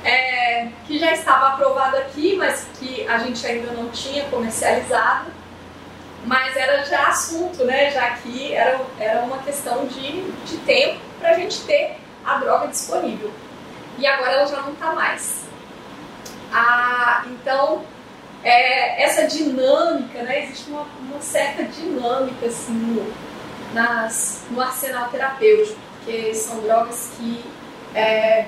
é, 0.05 0.69
que 0.87 0.99
já 0.99 1.13
estava 1.13 1.49
aprovado 1.49 1.97
aqui, 1.97 2.37
mas 2.37 2.67
que 2.79 3.07
a 3.07 3.19
gente 3.19 3.47
ainda 3.47 3.73
não 3.73 3.91
tinha 3.91 4.25
comercializado. 4.25 5.31
Mas 6.25 6.55
era 6.55 6.85
já 6.85 7.09
assunto, 7.09 7.65
né? 7.65 7.91
Já 7.91 8.11
que 8.11 8.53
era, 8.53 8.81
era 8.99 9.23
uma 9.23 9.39
questão 9.39 9.87
de, 9.87 10.31
de 10.43 10.59
tempo 10.59 11.01
para 11.19 11.31
a 11.31 11.35
gente 11.35 11.63
ter 11.63 11.97
a 12.25 12.37
droga 12.39 12.69
disponível. 12.69 13.31
E 13.99 14.07
agora 14.07 14.33
ela 14.33 14.47
já 14.47 14.61
não 14.61 14.73
está 14.73 14.93
mais. 14.93 15.45
Ah, 16.53 17.25
então, 17.27 17.83
é, 18.43 19.03
essa 19.03 19.27
dinâmica, 19.27 20.23
né? 20.23 20.45
Existe 20.45 20.71
uma, 20.71 20.87
uma 21.01 21.21
certa 21.21 21.65
dinâmica 21.65 22.47
assim, 22.47 22.73
no, 22.73 23.13
nas, 23.75 24.45
no 24.51 24.61
arsenal 24.61 25.09
terapêutico, 25.09 25.79
porque 25.99 26.35
são 26.35 26.61
drogas 26.61 27.11
que 27.17 27.45
é, 27.95 28.47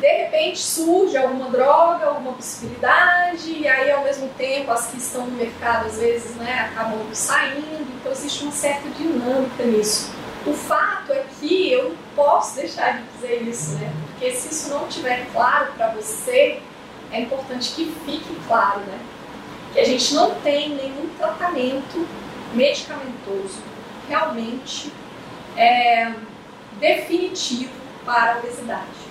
de 0.00 0.06
repente 0.06 0.58
surge 0.58 1.16
alguma 1.16 1.48
droga, 1.50 2.06
alguma 2.06 2.32
possibilidade, 2.34 3.50
e 3.50 3.66
aí 3.66 3.90
ao 3.90 4.04
mesmo 4.04 4.28
tempo 4.36 4.70
as 4.70 4.88
que 4.88 4.98
estão 4.98 5.26
no 5.26 5.32
mercado 5.32 5.86
às 5.86 5.98
vezes 5.98 6.36
né, 6.36 6.70
acabam 6.70 7.00
saindo, 7.12 7.86
então 7.98 8.12
existe 8.12 8.42
uma 8.42 8.52
certa 8.52 8.88
dinâmica 8.90 9.64
nisso. 9.64 10.10
O 10.46 10.52
fato 10.52 11.10
é 11.10 11.24
que 11.40 11.72
eu 11.72 11.90
não 11.90 11.96
posso 12.14 12.56
deixar 12.56 12.98
de 12.98 13.02
dizer 13.14 13.42
isso, 13.48 13.78
né? 13.78 13.90
Porque 14.14 14.32
se 14.32 14.52
isso 14.52 14.70
não 14.70 14.86
estiver 14.88 15.26
claro 15.32 15.72
para 15.76 15.88
você, 15.88 16.60
é 17.10 17.20
importante 17.20 17.72
que 17.74 17.92
fique 18.06 18.36
claro, 18.46 18.80
né? 18.80 18.98
Que 19.72 19.80
a 19.80 19.84
gente 19.84 20.14
não 20.14 20.34
tem 20.36 20.70
nenhum 20.70 21.08
tratamento 21.18 22.06
medicamentoso 22.54 23.60
realmente 24.08 24.92
é, 25.56 26.12
definitivo 26.78 27.72
para 28.04 28.34
a 28.34 28.38
obesidade. 28.38 29.04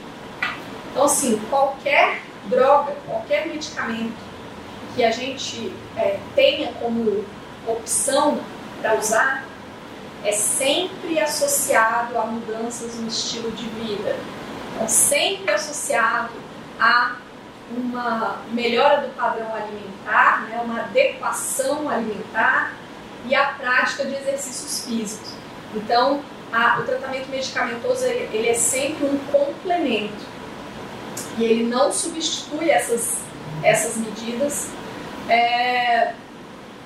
Então, 0.92 1.04
assim, 1.04 1.42
qualquer 1.50 2.22
droga, 2.46 2.96
qualquer 3.06 3.48
medicamento 3.48 4.16
que 4.96 5.04
a 5.04 5.12
gente 5.12 5.74
é, 5.98 6.20
tenha 6.36 6.72
como 6.74 7.26
opção 7.68 8.40
para 8.82 8.96
usar, 8.96 9.46
é 10.24 10.32
sempre 10.32 11.20
associado 11.20 12.18
a 12.18 12.26
mudanças 12.26 12.96
no 12.96 13.08
estilo 13.08 13.52
de 13.52 13.66
vida. 13.66 14.16
Então, 14.76 14.88
sempre 14.88 15.54
associado 15.54 16.32
a 16.80 17.16
uma 17.72 18.38
melhora 18.52 19.02
do 19.02 19.16
padrão 19.16 19.54
alimentar, 19.54 20.48
né, 20.48 20.62
uma 20.64 20.82
adequação 20.82 21.90
alimentar 21.90 22.74
e 23.26 23.34
a 23.34 23.46
prática 23.46 24.06
de 24.06 24.16
exercícios 24.16 24.86
físicos. 24.86 25.34
Então, 25.74 26.22
a, 26.52 26.80
o 26.80 26.84
tratamento 26.84 27.30
medicamentoso 27.30 28.06
ele, 28.06 28.30
ele 28.36 28.50
é 28.50 28.54
sempre 28.54 29.06
um 29.06 29.18
complemento 29.32 30.34
e 31.38 31.44
ele 31.44 31.64
não 31.64 31.92
substitui 31.92 32.70
essas, 32.70 33.22
essas 33.64 33.98
medidas. 33.98 34.70
É, 35.30 36.14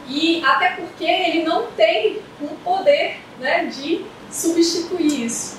e 0.07 0.43
até 0.45 0.69
porque 0.71 1.03
ele 1.03 1.43
não 1.43 1.67
tem 1.71 2.21
um 2.41 2.55
poder 2.63 3.19
né, 3.39 3.65
de 3.65 4.05
substituir 4.31 5.25
isso. 5.25 5.56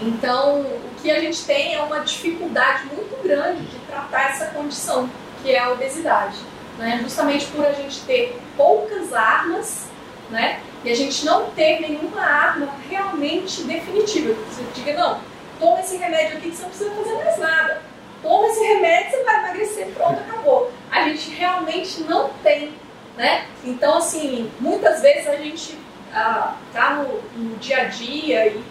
Então, 0.00 0.60
o 0.60 0.90
que 1.02 1.10
a 1.10 1.20
gente 1.20 1.44
tem 1.44 1.74
é 1.74 1.82
uma 1.82 2.00
dificuldade 2.00 2.84
muito 2.86 3.22
grande 3.22 3.62
de 3.62 3.78
tratar 3.80 4.30
essa 4.30 4.46
condição, 4.46 5.08
que 5.42 5.50
é 5.50 5.58
a 5.58 5.70
obesidade. 5.70 6.36
Né? 6.78 7.00
Justamente 7.02 7.46
por 7.46 7.64
a 7.66 7.72
gente 7.72 8.00
ter 8.02 8.40
poucas 8.56 9.12
armas 9.12 9.86
né? 10.30 10.60
e 10.82 10.90
a 10.90 10.96
gente 10.96 11.24
não 11.26 11.50
ter 11.50 11.80
nenhuma 11.80 12.22
arma 12.22 12.68
realmente 12.88 13.62
definitiva. 13.64 14.34
Você 14.48 14.62
diga, 14.74 14.94
não, 14.94 15.20
toma 15.58 15.80
esse 15.80 15.96
remédio 15.96 16.38
aqui 16.38 16.50
que 16.50 16.56
você 16.56 16.62
não 16.62 16.70
precisa 16.70 16.94
fazer 16.96 17.24
mais 17.24 17.38
nada 17.38 17.90
toma 18.22 18.48
esse 18.48 18.60
remédio, 18.60 19.10
você 19.10 19.24
vai 19.24 19.38
emagrecer, 19.38 19.86
pronto, 19.94 20.20
acabou. 20.20 20.72
A 20.90 21.08
gente 21.08 21.30
realmente 21.30 22.02
não 22.02 22.30
tem, 22.42 22.72
né? 23.16 23.46
Então, 23.64 23.98
assim, 23.98 24.50
muitas 24.60 25.00
vezes 25.00 25.28
a 25.28 25.36
gente 25.36 25.78
ah, 26.12 26.56
tá 26.72 26.94
no, 26.94 27.20
no, 27.36 27.56
dia 27.56 27.82
a 27.82 27.84
dia 27.84 28.46
e 28.48 28.62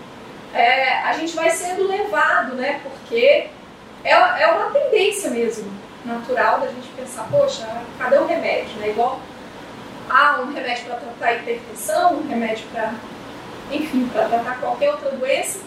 é, 0.53 0.99
a 1.03 1.13
gente 1.13 1.35
vai 1.35 1.49
sendo 1.49 1.87
levado, 1.87 2.55
né? 2.55 2.81
Porque 2.83 3.47
é, 4.03 4.11
é 4.11 4.47
uma 4.47 4.71
tendência 4.71 5.29
mesmo, 5.29 5.71
natural 6.05 6.59
da 6.59 6.67
gente 6.67 6.87
pensar, 6.95 7.27
poxa, 7.29 7.67
cadê 7.97 8.17
o 8.17 8.25
remédio, 8.25 8.75
né? 8.79 8.89
Igual, 8.89 9.19
ah, 10.09 10.41
um 10.41 10.53
remédio 10.53 10.85
para 10.85 10.95
tratar 10.95 11.33
hipertensão, 11.33 12.15
um 12.15 12.27
remédio 12.27 12.65
para, 12.71 12.93
enfim, 13.71 14.07
para 14.11 14.27
tratar 14.27 14.59
qualquer 14.59 14.91
outra 14.91 15.11
doença, 15.11 15.59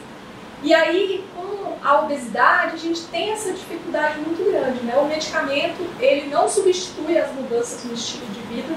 e 0.62 0.72
aí, 0.72 1.24
com 1.34 1.76
a 1.82 2.02
obesidade, 2.02 2.76
a 2.76 2.78
gente 2.78 3.02
tem 3.06 3.32
essa 3.32 3.52
dificuldade 3.52 4.20
muito 4.20 4.48
grande, 4.48 4.80
né? 4.84 4.96
O 4.96 5.06
medicamento, 5.06 5.84
ele 5.98 6.28
não 6.28 6.48
substitui 6.48 7.18
as 7.18 7.32
mudanças 7.32 7.84
no 7.84 7.94
estilo 7.94 8.26
de 8.26 8.40
vida, 8.42 8.74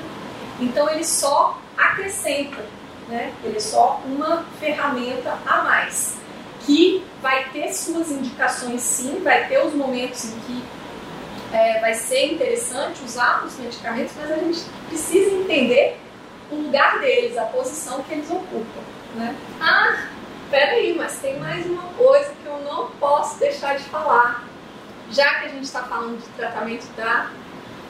então 0.59 0.89
ele 0.89 1.03
só 1.03 1.59
acrescenta, 1.77 2.65
né? 3.07 3.33
Ele 3.43 3.57
é 3.57 3.59
só 3.59 4.01
uma 4.05 4.45
ferramenta 4.59 5.37
a 5.45 5.63
mais, 5.63 6.17
que 6.61 7.03
vai 7.21 7.49
ter 7.49 7.73
suas 7.73 8.11
indicações 8.11 8.81
sim, 8.81 9.21
vai 9.23 9.47
ter 9.47 9.59
os 9.63 9.73
momentos 9.73 10.25
em 10.25 10.39
que 10.39 10.63
é, 11.53 11.79
vai 11.79 11.93
ser 11.93 12.33
interessante 12.33 13.03
usar 13.03 13.43
os 13.45 13.57
medicamentos, 13.57 14.13
mas 14.17 14.31
a 14.31 14.35
gente 14.35 14.65
precisa 14.87 15.31
entender 15.31 15.97
o 16.51 16.55
lugar 16.55 16.99
deles, 16.99 17.37
a 17.37 17.43
posição 17.43 18.01
que 18.03 18.13
eles 18.13 18.29
ocupam. 18.29 18.81
Né? 19.15 19.35
Ah, 19.61 20.07
peraí, 20.49 20.95
mas 20.95 21.19
tem 21.19 21.39
mais 21.39 21.65
uma 21.65 21.83
coisa 21.97 22.31
que 22.41 22.45
eu 22.45 22.59
não 22.59 22.87
posso 22.91 23.39
deixar 23.39 23.77
de 23.77 23.83
falar. 23.83 24.43
Já 25.11 25.35
que 25.35 25.45
a 25.45 25.49
gente 25.49 25.63
está 25.63 25.83
falando 25.83 26.19
de 26.19 26.27
tratamento 26.29 26.87
da 26.97 27.29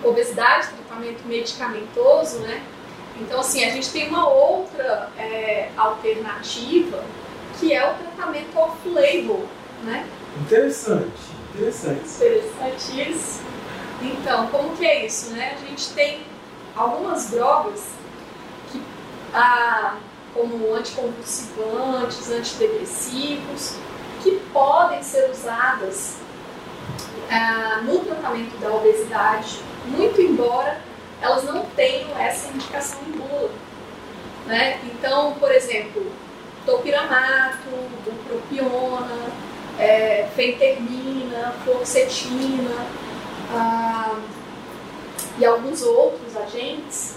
obesidade, 0.03 0.67
tratamento 0.67 1.25
medicamentoso, 1.25 2.39
né? 2.39 2.61
Então, 3.19 3.39
assim, 3.39 3.63
a 3.63 3.69
gente 3.69 3.89
tem 3.91 4.09
uma 4.09 4.27
outra 4.27 5.09
é, 5.17 5.69
alternativa 5.77 7.03
que 7.59 7.73
é 7.73 7.89
o 7.89 7.93
tratamento 7.93 8.57
off-label, 8.57 9.45
né? 9.83 10.05
Interessante, 10.41 11.13
interessante. 11.53 12.01
Interessante 12.01 13.09
isso. 13.09 13.41
Então, 14.01 14.47
como 14.47 14.75
que 14.75 14.85
é 14.85 15.05
isso, 15.05 15.31
né? 15.31 15.55
A 15.55 15.65
gente 15.65 15.93
tem 15.93 16.23
algumas 16.75 17.29
drogas 17.31 17.81
que, 18.71 18.81
ah, 19.33 19.95
como 20.33 20.73
anticonvulsivantes, 20.73 22.29
antidepressivos, 22.29 23.77
que 24.21 24.31
podem 24.51 25.01
ser 25.01 25.29
usadas 25.31 26.17
ah, 27.31 27.81
no 27.83 27.99
tratamento 27.99 28.57
da 28.59 28.73
obesidade, 28.73 29.61
muito 29.85 30.19
embora 30.19 30.81
elas 31.25 31.43
não 31.43 31.65
tenham 31.75 32.17
essa 32.19 32.49
indicação 32.53 32.99
em 33.07 33.11
bula. 33.11 33.51
Né? 34.45 34.79
Então, 34.83 35.33
por 35.33 35.51
exemplo, 35.51 36.11
topiramato, 36.65 37.67
bupropiona, 38.05 39.31
é, 39.79 40.27
fentermina, 40.35 41.53
fluoxetina 41.63 42.85
ah, 43.51 44.15
e 45.39 45.45
alguns 45.45 45.81
outros 45.81 46.37
agentes 46.37 47.15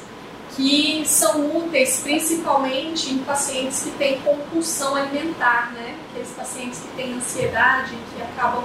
que 0.57 1.05
são 1.07 1.57
úteis 1.57 2.01
principalmente 2.01 3.13
em 3.13 3.19
pacientes 3.19 3.83
que 3.85 3.91
têm 3.93 4.21
compulsão 4.23 4.97
alimentar, 4.97 5.71
né? 5.73 5.97
Aqueles 6.11 6.31
pacientes 6.31 6.81
que 6.81 6.89
têm 6.97 7.15
ansiedade, 7.15 7.95
que 8.13 8.23
acabam 8.23 8.65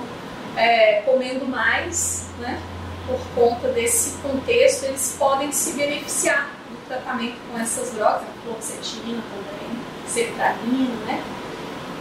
é, 0.55 1.03
comendo 1.05 1.45
mais, 1.45 2.25
né? 2.39 2.59
Por 3.05 3.19
conta 3.36 3.67
desse 3.69 4.17
contexto, 4.22 4.86
eles 4.86 5.15
podem 5.19 5.51
se 5.51 5.74
beneficiar 5.74 6.50
do 6.69 6.88
tratamento 6.88 7.36
com 7.51 7.60
essas 7.60 7.91
drogas, 7.91 8.24
fluoxetina 8.43 9.22
também, 9.29 9.79
sertralina, 10.07 10.95
né? 11.05 11.24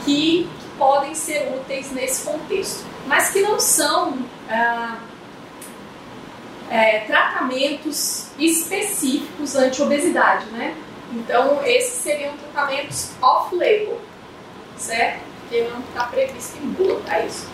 Que, 0.04 0.48
que, 0.60 0.68
podem 0.78 1.14
ser 1.14 1.52
úteis 1.54 1.92
nesse 1.92 2.24
contexto, 2.24 2.84
mas 3.06 3.30
que 3.30 3.40
não 3.40 3.60
são 3.60 4.18
ah, 4.48 4.98
é, 6.70 7.00
tratamentos 7.00 8.28
específicos 8.38 9.54
anti-obesidade, 9.54 10.46
né? 10.46 10.74
Então, 11.12 11.62
esses 11.64 12.02
seriam 12.02 12.32
tratamentos 12.38 13.10
off-label, 13.20 14.00
certo? 14.78 15.20
Porque 15.40 15.62
não 15.62 15.80
está 15.80 16.04
previsto 16.04 16.56
em 16.56 16.68
bula 16.70 17.00
para 17.00 17.20
isso. 17.26 17.51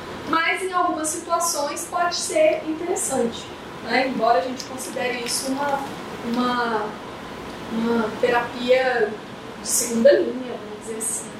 Algumas 1.08 1.10
situações, 1.10 1.88
pode 1.90 2.16
ser 2.16 2.62
interessante, 2.66 3.46
né? 3.84 4.08
Embora 4.08 4.40
a 4.40 4.42
gente 4.42 4.64
considere 4.64 5.24
isso 5.24 5.50
uma, 5.52 5.80
uma, 6.24 6.86
uma 7.72 8.10
terapia 8.20 9.10
de 9.60 9.68
segunda 9.68 10.12
linha, 10.12 10.52
vamos 10.52 10.80
dizer 10.80 10.98
assim. 10.98 11.30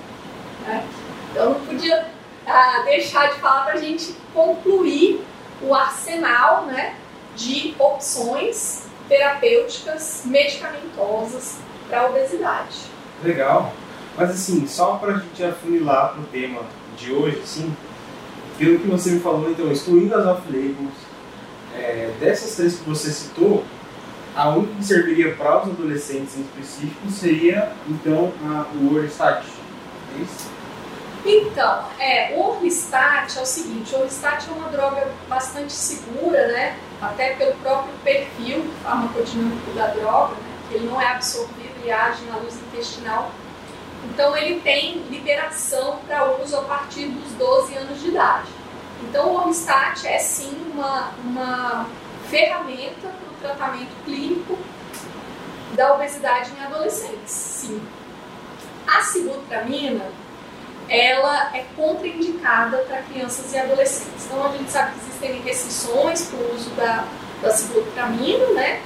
Né? 0.66 0.86
Então, 1.30 1.50
não 1.50 1.60
podia 1.60 2.08
ah, 2.46 2.82
deixar 2.86 3.34
de 3.34 3.40
falar 3.40 3.64
para 3.64 3.74
a 3.74 3.80
gente 3.80 4.14
concluir 4.32 5.22
o 5.60 5.74
arsenal, 5.74 6.64
né? 6.64 6.94
de 7.36 7.74
opções 7.78 8.84
terapêuticas 9.06 10.22
medicamentosas 10.24 11.58
para 11.88 12.02
a 12.02 12.06
obesidade. 12.06 12.86
Legal. 13.22 13.72
Mas 14.16 14.30
assim, 14.30 14.66
só 14.66 14.96
para 14.96 15.12
a 15.12 15.18
gente 15.18 15.44
afunilar 15.44 16.12
para 16.12 16.20
o 16.20 16.24
tema 16.24 16.62
de 16.96 17.12
hoje, 17.12 17.42
sim, 17.44 17.76
pelo 18.58 18.78
que 18.80 18.86
você 18.88 19.12
me 19.12 19.20
falou, 19.20 19.50
então, 19.50 19.70
excluindo 19.70 20.14
as 20.14 20.26
off-labels, 20.26 20.94
é, 21.74 22.12
dessas 22.20 22.56
três 22.56 22.78
que 22.78 22.88
você 22.88 23.10
citou, 23.10 23.64
a 24.34 24.50
única 24.50 24.74
que 24.74 24.84
serviria 24.84 25.34
para 25.34 25.62
os 25.62 25.70
adolescentes 25.70 26.36
em 26.36 26.42
específico 26.42 27.10
seria, 27.10 27.72
então, 27.88 28.32
a, 28.44 28.66
o 28.76 28.94
Orlistat. 28.94 29.44
É 30.16 30.22
isso? 30.22 30.58
Então, 31.24 31.84
é, 31.98 32.34
o 32.36 32.50
Orlistat 32.50 33.36
é 33.36 33.42
o 33.42 33.46
seguinte, 33.46 33.94
o 33.94 33.98
Orlistat 33.98 34.48
é 34.48 34.52
uma 34.52 34.68
droga 34.68 35.08
bastante 35.28 35.72
segura, 35.72 36.48
né? 36.48 36.78
Até 37.00 37.34
pelo 37.34 37.54
próprio 37.56 37.92
perfil 38.04 38.64
farmacodinâmico 38.82 39.70
da 39.72 39.88
droga, 39.88 40.34
né? 40.34 40.58
que 40.68 40.74
ele 40.76 40.86
não 40.86 41.00
é 41.00 41.06
absorvido 41.08 41.84
e 41.84 41.90
age 41.90 42.24
na 42.26 42.36
luz 42.36 42.54
intestinal. 42.54 43.30
Então, 44.04 44.36
ele 44.36 44.60
tem 44.60 45.02
liberação 45.10 45.98
para 46.06 46.32
uso 46.40 46.56
a 46.56 46.62
partir 46.62 47.06
dos 47.06 47.32
12 47.32 47.74
anos 47.76 47.77
de 47.77 47.77
idade. 47.77 47.77
Orlistat 49.48 50.06
é 50.06 50.18
sim 50.18 50.54
uma, 50.74 51.10
uma 51.24 51.88
ferramenta 52.28 53.08
para 53.08 53.30
o 53.32 53.40
tratamento 53.40 54.04
clínico 54.04 54.58
da 55.72 55.94
obesidade 55.94 56.52
em 56.52 56.64
adolescentes, 56.64 57.32
sim. 57.32 57.82
A 58.86 59.00
sibutramina 59.00 60.04
ela 60.86 61.56
é 61.56 61.64
contraindicada 61.74 62.78
para 62.78 63.02
crianças 63.02 63.52
e 63.52 63.58
adolescentes. 63.58 64.26
Então 64.26 64.44
a 64.44 64.56
gente 64.56 64.70
sabe 64.70 64.92
que 64.92 65.00
existem 65.00 65.40
restrições 65.40 66.26
para 66.26 66.38
o 66.38 66.54
uso 66.54 66.70
da, 66.70 67.06
da 67.42 67.50
cibutramina, 67.50 68.52
né? 68.52 68.82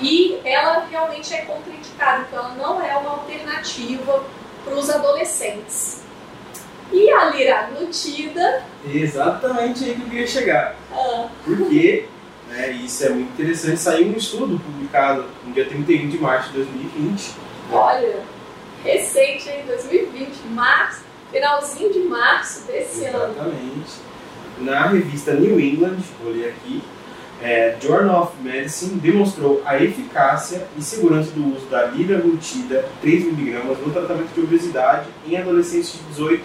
E 0.00 0.40
ela 0.44 0.84
realmente 0.90 1.32
é 1.32 1.42
contraindicada, 1.42 2.22
então 2.22 2.38
ela 2.40 2.54
não 2.54 2.82
é 2.82 2.96
uma 2.96 3.10
alternativa 3.10 4.24
para 4.64 4.74
os 4.74 4.90
adolescentes. 4.90 6.01
E 6.92 7.10
a 7.10 7.30
liraglutida... 7.30 8.62
Exatamente 8.92 9.84
aí 9.84 9.94
que 9.94 10.02
eu 10.02 10.08
queria 10.08 10.26
chegar. 10.26 10.76
Ah. 10.92 11.28
Porque, 11.44 12.06
né, 12.48 12.70
isso 12.72 13.04
é 13.04 13.08
muito 13.10 13.32
interessante, 13.32 13.80
saiu 13.80 14.08
um 14.08 14.16
estudo 14.16 14.58
publicado 14.58 15.24
no 15.44 15.52
dia 15.52 15.64
31 15.64 16.08
de 16.08 16.18
março 16.18 16.50
de 16.50 16.58
2020. 16.58 17.34
Olha, 17.72 18.20
recente 18.84 19.48
em 19.48 19.66
2020, 19.66 20.48
março 20.50 21.12
finalzinho 21.32 21.92
de 21.92 22.00
março 22.00 22.66
desse 22.66 23.04
Exatamente. 23.04 23.38
ano. 23.38 23.48
Exatamente. 23.48 23.92
Na 24.58 24.86
revista 24.86 25.32
New 25.32 25.58
England, 25.58 25.96
vou 26.22 26.32
ler 26.32 26.50
aqui, 26.50 26.82
é, 27.42 27.76
Journal 27.80 28.22
of 28.22 28.40
Medicine 28.40 29.00
demonstrou 29.00 29.62
a 29.64 29.82
eficácia 29.82 30.68
e 30.78 30.82
segurança 30.82 31.32
do 31.32 31.56
uso 31.56 31.66
da 31.66 31.86
liraglutida 31.86 32.84
3mg 33.02 33.64
no 33.84 33.92
tratamento 33.92 34.32
de 34.32 34.40
obesidade 34.40 35.08
em 35.26 35.36
adolescentes 35.36 35.94
de 35.94 35.98
18, 36.10 36.44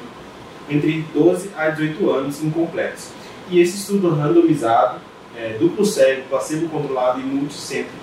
entre 0.70 1.02
12 1.14 1.52
a 1.56 1.70
18 1.70 2.10
anos 2.10 2.44
incompletos. 2.44 3.10
E 3.50 3.62
esse 3.62 3.78
estudo 3.78 4.10
randomizado, 4.10 5.00
é, 5.36 5.58
duplo 5.60 5.86
cego, 5.86 6.24
placebo 6.30 6.68
controlado 6.70 7.20
e 7.20 7.24
multicêntrico, 7.24 7.96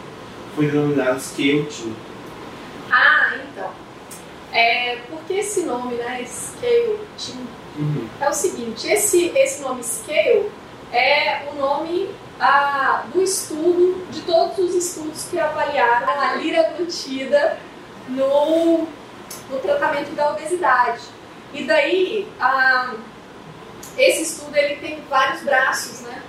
foi 0.55 0.67
denominado 0.67 1.21
Scale 1.21 1.65
Team. 1.65 1.93
Ah, 2.91 3.37
então. 3.51 3.71
É, 4.53 4.99
porque 5.11 5.35
esse 5.35 5.63
nome, 5.63 5.95
né, 5.97 6.25
Scale 6.25 6.99
Team, 7.19 7.41
uhum. 7.79 8.09
é 8.21 8.29
o 8.29 8.33
seguinte, 8.33 8.87
esse, 8.87 9.27
esse 9.37 9.63
nome 9.63 9.83
Scale 9.83 10.51
é 10.93 11.49
o 11.53 11.57
nome 11.57 12.09
ah, 12.41 13.05
do 13.13 13.21
estudo, 13.23 14.07
de 14.11 14.23
todos 14.23 14.59
os 14.59 14.75
estudos 14.75 15.25
que 15.29 15.39
avaliaram 15.39 16.09
a 16.09 16.35
liraglutida 16.37 17.59
no, 18.09 18.87
no 19.51 19.59
tratamento 19.61 20.15
da 20.15 20.31
obesidade. 20.31 21.03
E 21.55 21.65
daí, 21.65 22.29
ah, 22.41 22.95
esse 23.97 24.23
estudo 24.23 24.57
ele 24.57 24.77
tem 24.77 25.01
vários 25.09 25.43
braços, 25.43 26.01
né? 26.01 26.21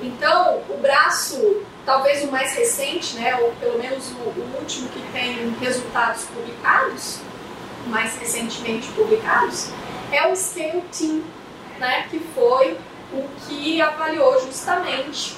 Então, 0.00 0.62
o 0.68 0.78
braço, 0.80 1.62
talvez 1.84 2.22
o 2.22 2.30
mais 2.30 2.54
recente, 2.54 3.16
né, 3.16 3.34
ou 3.36 3.52
pelo 3.56 3.78
menos 3.78 4.10
o, 4.12 4.14
o 4.14 4.56
último 4.60 4.88
que 4.90 5.02
tem 5.12 5.50
resultados 5.60 6.24
publicados, 6.24 7.18
mais 7.86 8.16
recentemente 8.16 8.88
publicados, 8.92 9.70
é 10.12 10.26
o 10.28 10.36
Scale 10.36 10.82
Team, 10.96 11.22
né, 11.78 12.06
que 12.08 12.20
foi 12.34 12.78
o 13.12 13.28
que 13.46 13.82
avaliou 13.82 14.40
justamente 14.40 15.36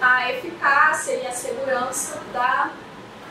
a 0.00 0.30
eficácia 0.32 1.12
e 1.12 1.26
a 1.26 1.32
segurança 1.32 2.20
da 2.32 2.70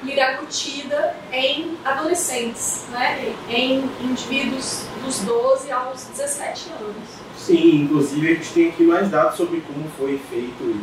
liraglutida 0.04 1.16
em 1.32 1.78
adolescentes, 1.84 2.86
né, 2.92 3.34
em 3.50 3.90
indivíduos 4.02 4.84
dos 5.04 5.20
12 5.22 5.72
aos 5.72 6.06
17 6.06 6.72
anos. 6.80 6.96
Sim, 7.38 7.84
inclusive 7.84 8.28
a 8.28 8.34
gente 8.36 8.54
tem 8.54 8.70
aqui 8.70 8.84
mais 8.84 9.10
dados 9.10 9.36
sobre 9.36 9.62
como 9.62 9.90
foi 9.98 10.20
feito 10.30 10.80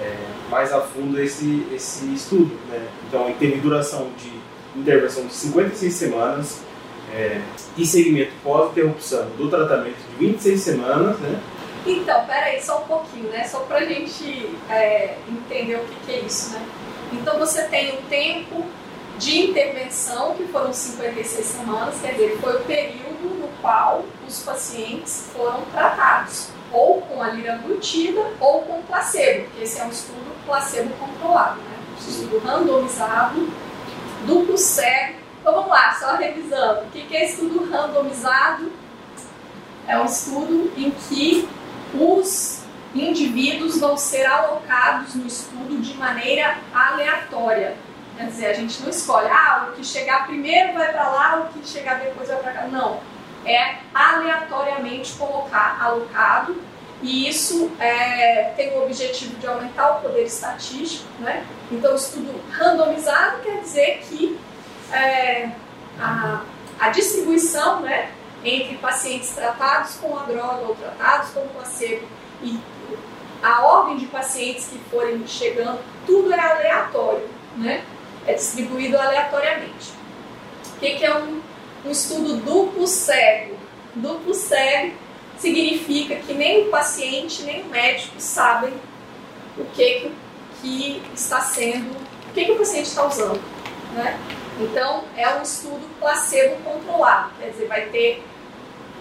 é, 0.00 0.14
mais 0.50 0.72
a 0.72 0.80
fundo 0.80 1.20
esse, 1.20 1.66
esse 1.72 2.06
estudo. 2.12 2.54
Né? 2.68 2.86
Então, 3.08 3.32
teve 3.38 3.60
duração 3.60 4.10
de 4.18 4.32
intervenção 4.78 5.26
de 5.26 5.34
56 5.34 5.92
semanas, 5.92 6.60
é, 7.12 7.40
e 7.76 7.86
segmento 7.86 8.32
pós-interrupção 8.42 9.28
do 9.38 9.48
tratamento 9.48 9.96
de 9.96 10.26
26 10.26 10.60
semanas, 10.60 11.18
né? 11.18 11.40
Então, 11.86 12.26
peraí, 12.26 12.60
só 12.60 12.82
um 12.82 12.86
pouquinho, 12.86 13.28
né? 13.30 13.44
Só 13.44 13.60
pra 13.60 13.84
gente 13.84 14.50
é, 14.68 15.16
entender 15.28 15.76
o 15.76 15.84
que, 15.84 15.94
que 16.04 16.12
é 16.12 16.20
isso, 16.20 16.52
né? 16.52 16.62
Então 17.20 17.38
você 17.38 17.64
tem 17.64 17.98
o 17.98 18.02
tempo 18.02 18.64
de 19.18 19.50
intervenção, 19.50 20.34
que 20.34 20.44
foram 20.48 20.72
56 20.72 21.46
semanas, 21.46 22.00
quer 22.00 22.12
dizer, 22.12 22.38
foi 22.40 22.56
o 22.56 22.64
período 22.64 23.40
no 23.40 23.48
qual 23.60 24.04
os 24.26 24.42
pacientes 24.42 25.30
foram 25.32 25.62
tratados, 25.72 26.48
ou 26.72 27.00
com 27.00 27.22
a 27.22 27.28
liraglutida 27.28 28.20
ou 28.38 28.62
com 28.62 28.82
placebo, 28.82 29.44
porque 29.44 29.64
esse 29.64 29.80
é 29.80 29.84
um 29.84 29.90
estudo 29.90 30.36
placebo 30.44 30.92
controlado, 30.98 31.56
né? 31.60 31.76
Um 31.94 32.10
estudo 32.10 32.38
randomizado, 32.38 33.48
duplo 34.26 34.58
cego. 34.58 35.18
Então 35.40 35.54
vamos 35.54 35.70
lá, 35.70 35.94
só 35.94 36.16
revisando. 36.16 36.82
O 36.82 36.90
que 36.90 37.16
é 37.16 37.24
estudo 37.24 37.70
randomizado? 37.70 38.70
É 39.86 39.98
um 39.98 40.04
estudo 40.04 40.72
em 40.76 40.90
que 40.90 41.48
os 41.94 42.65
indivíduos 42.94 43.78
vão 43.78 43.96
ser 43.96 44.26
alocados 44.26 45.14
no 45.14 45.26
estudo 45.26 45.80
de 45.80 45.94
maneira 45.94 46.58
aleatória. 46.72 47.76
Quer 48.16 48.26
dizer, 48.26 48.46
a 48.46 48.52
gente 48.54 48.82
não 48.82 48.88
escolhe, 48.88 49.28
ah, 49.28 49.68
o 49.68 49.76
que 49.76 49.84
chegar 49.84 50.26
primeiro 50.26 50.72
vai 50.72 50.90
para 50.90 51.08
lá, 51.08 51.40
o 51.40 51.52
que 51.52 51.68
chegar 51.68 52.00
depois 52.00 52.28
vai 52.28 52.38
para 52.38 52.52
cá. 52.52 52.62
Não. 52.66 53.00
É 53.44 53.76
aleatoriamente 53.94 55.12
colocar 55.14 55.78
alocado 55.80 56.56
e 57.02 57.28
isso 57.28 57.70
é, 57.78 58.54
tem 58.56 58.76
o 58.76 58.84
objetivo 58.84 59.36
de 59.36 59.46
aumentar 59.46 59.98
o 59.98 60.00
poder 60.00 60.24
estatístico. 60.24 61.06
Né? 61.20 61.44
Então, 61.70 61.92
o 61.92 61.96
estudo 61.96 62.40
randomizado 62.50 63.42
quer 63.42 63.60
dizer 63.60 64.00
que 64.08 64.38
é, 64.90 65.50
a, 66.00 66.42
a 66.80 66.88
distribuição 66.88 67.80
né, 67.80 68.10
entre 68.42 68.76
pacientes 68.78 69.30
tratados 69.30 69.96
com 69.96 70.16
a 70.18 70.22
droga 70.22 70.66
ou 70.66 70.74
tratados 70.74 71.30
com 71.30 71.46
placebo 71.48 72.06
e 72.42 72.58
a 73.42 73.64
ordem 73.64 73.96
de 73.96 74.06
pacientes 74.06 74.68
que 74.68 74.78
forem 74.90 75.26
chegando, 75.26 75.78
tudo 76.06 76.32
é 76.32 76.40
aleatório, 76.40 77.28
né? 77.56 77.84
É 78.26 78.34
distribuído 78.34 78.98
aleatoriamente. 78.98 79.92
O 80.74 80.78
que, 80.78 80.96
que 80.96 81.04
é 81.04 81.16
um, 81.16 81.40
um 81.84 81.90
estudo 81.90 82.36
duplo 82.36 82.86
cego? 82.86 83.56
Duplo 83.94 84.34
cego 84.34 84.94
significa 85.38 86.16
que 86.16 86.34
nem 86.34 86.66
o 86.66 86.70
paciente 86.70 87.42
nem 87.42 87.62
o 87.62 87.66
médico 87.66 88.14
sabem 88.18 88.72
o 89.56 89.64
que, 89.66 90.10
que, 90.60 91.02
está 91.14 91.40
sendo, 91.40 91.96
o 92.28 92.32
que, 92.32 92.44
que 92.44 92.52
o 92.52 92.56
paciente 92.56 92.86
está 92.86 93.06
usando, 93.06 93.40
né? 93.94 94.18
Então, 94.58 95.04
é 95.16 95.28
um 95.34 95.42
estudo 95.42 95.86
placebo 96.00 96.56
controlado, 96.64 97.30
quer 97.38 97.50
dizer, 97.50 97.68
vai 97.68 97.86
ter 97.86 98.24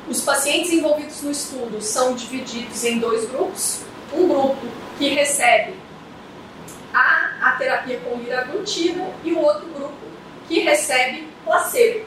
os 0.07 0.21
pacientes 0.21 0.71
envolvidos 0.71 1.21
no 1.23 1.31
estudo 1.31 1.81
são 1.81 2.13
divididos 2.13 2.83
em 2.83 2.99
dois 2.99 3.25
grupos. 3.29 3.81
Um 4.15 4.27
grupo 4.27 4.65
que 4.97 5.09
recebe 5.09 5.73
a, 6.93 7.49
a 7.49 7.51
terapia 7.53 7.99
com 7.99 8.17
liraglutida 8.17 9.05
e 9.23 9.33
o 9.33 9.39
outro 9.39 9.67
grupo 9.67 9.95
que 10.47 10.59
recebe 10.61 11.27
placebo. 11.43 12.05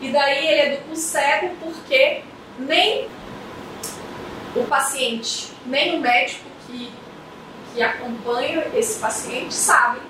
E 0.00 0.12
daí 0.12 0.46
ele 0.46 0.60
é 0.60 0.76
duplo 0.76 0.96
cego 0.96 1.50
porque 1.60 2.22
nem 2.58 3.08
o 4.54 4.64
paciente, 4.64 5.50
nem 5.66 5.96
o 5.96 6.00
médico 6.00 6.44
que, 6.66 6.92
que 7.72 7.82
acompanha 7.82 8.66
esse 8.74 8.98
paciente 8.98 9.54
sabe 9.54 10.00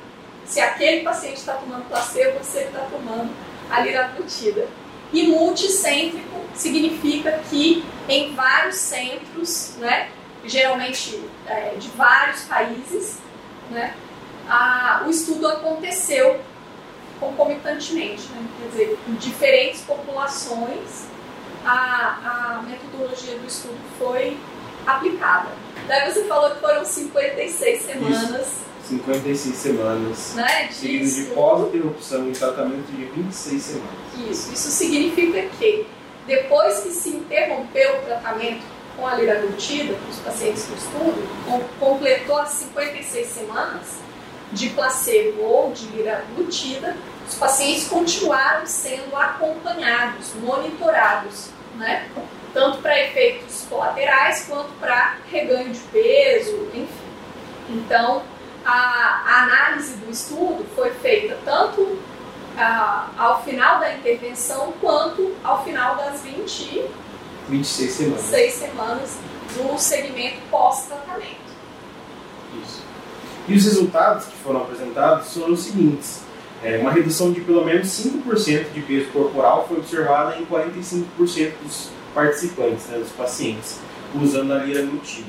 se 0.44 0.60
aquele 0.60 1.02
paciente 1.02 1.36
está 1.36 1.54
tomando 1.54 1.88
placebo 1.88 2.38
ou 2.38 2.44
se 2.44 2.58
ele 2.58 2.66
está 2.66 2.80
tomando 2.80 3.30
a 3.70 3.80
liraglutida. 3.80 4.68
E 5.12 5.28
multicêntrico 5.28 6.40
significa 6.54 7.40
que 7.48 7.84
em 8.08 8.34
vários 8.34 8.76
centros, 8.76 9.76
né, 9.78 10.10
geralmente 10.44 11.22
é, 11.46 11.74
de 11.78 11.88
vários 11.90 12.42
países, 12.42 13.18
né, 13.70 13.94
a, 14.48 15.02
o 15.06 15.10
estudo 15.10 15.48
aconteceu 15.48 16.40
concomitantemente, 17.18 18.28
né, 18.28 18.46
quer 18.60 18.68
dizer, 18.68 18.98
em 19.08 19.14
diferentes 19.14 19.80
populações 19.82 21.06
a, 21.64 22.58
a 22.58 22.62
metodologia 22.62 23.38
do 23.38 23.46
estudo 23.46 23.78
foi 23.98 24.36
aplicada. 24.86 25.48
Daí 25.88 26.12
você 26.12 26.24
falou 26.24 26.50
que 26.50 26.60
foram 26.60 26.84
56 26.84 27.82
semanas. 27.82 28.46
Isso. 28.46 28.64
56 28.88 29.56
semanas. 29.56 30.34
Né, 30.34 30.68
seguido 30.70 31.10
de 31.10 31.22
pós-interrupção 31.34 32.28
e 32.28 32.32
tratamento 32.32 32.92
de 32.92 33.04
26 33.06 33.62
semanas. 33.62 33.94
Isso. 34.30 34.52
Isso 34.52 34.70
significa 34.70 35.42
que 35.58 35.86
depois 36.26 36.80
que 36.80 36.90
se 36.90 37.10
interrompeu 37.10 37.98
o 37.98 38.02
tratamento 38.02 38.62
com 38.96 39.06
a 39.06 39.14
liraglutida, 39.14 39.96
os 40.10 40.18
pacientes 40.18 40.66
do 40.66 40.74
estudo, 40.74 41.70
completou 41.78 42.38
as 42.38 42.50
56 42.50 43.26
semanas 43.26 43.98
de 44.52 44.70
placebo 44.70 45.42
ou 45.42 45.72
de 45.72 45.86
liraglutida, 45.86 46.96
os 47.26 47.34
pacientes 47.34 47.88
continuaram 47.88 48.66
sendo 48.66 49.16
acompanhados, 49.16 50.34
monitorados, 50.34 51.48
né? 51.76 52.08
tanto 52.52 52.78
para 52.78 52.98
efeitos 53.00 53.66
colaterais 53.68 54.46
quanto 54.48 54.70
para 54.78 55.16
reganho 55.30 55.70
de 55.70 55.80
peso, 55.80 56.68
enfim. 56.72 56.88
Então, 57.68 58.22
a, 58.64 59.22
a 59.26 59.42
análise 59.42 59.96
do 59.96 60.10
estudo 60.10 60.64
foi 60.74 60.90
feita 60.92 61.36
tanto 61.44 61.98
ah, 62.56 63.10
ao 63.18 63.42
final 63.42 63.80
da 63.80 63.92
intervenção 63.94 64.72
quanto 64.80 65.34
ao 65.42 65.64
final 65.64 65.96
das 65.96 66.22
20, 66.22 66.88
26 67.48 67.90
semanas. 67.90 68.20
6 68.22 68.52
semanas 68.54 69.18
do 69.54 69.78
segmento 69.78 70.36
pós-tratamento. 70.50 71.44
Isso. 72.62 72.82
E 73.46 73.54
os 73.54 73.64
resultados 73.64 74.26
que 74.26 74.36
foram 74.38 74.62
apresentados 74.62 75.34
foram 75.34 75.52
os 75.52 75.60
seguintes. 75.60 76.20
É, 76.62 76.78
uma 76.78 76.90
redução 76.90 77.30
de 77.30 77.42
pelo 77.42 77.64
menos 77.64 77.88
5% 77.88 78.72
de 78.72 78.80
peso 78.80 79.10
corporal 79.10 79.66
foi 79.68 79.78
observada 79.78 80.36
em 80.38 80.46
45% 80.46 81.52
dos 81.62 81.90
participantes, 82.14 82.86
né, 82.86 82.98
dos 82.98 83.10
pacientes, 83.10 83.80
usando 84.14 84.52
a 84.52 84.58
liraglutida. 84.58 85.28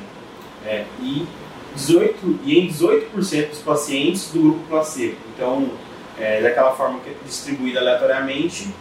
É, 0.65 0.85
e, 1.01 1.27
18, 1.75 2.39
e 2.45 2.59
em 2.59 2.69
18% 2.69 3.49
dos 3.49 3.59
pacientes 3.59 4.31
do 4.31 4.39
grupo 4.39 4.59
placebo. 4.69 5.17
Então, 5.35 5.69
é, 6.17 6.41
daquela 6.41 6.73
forma 6.73 6.99
que 7.01 7.09
é 7.09 7.13
distribuída 7.25 7.81
aleatoriamente, 7.81 8.73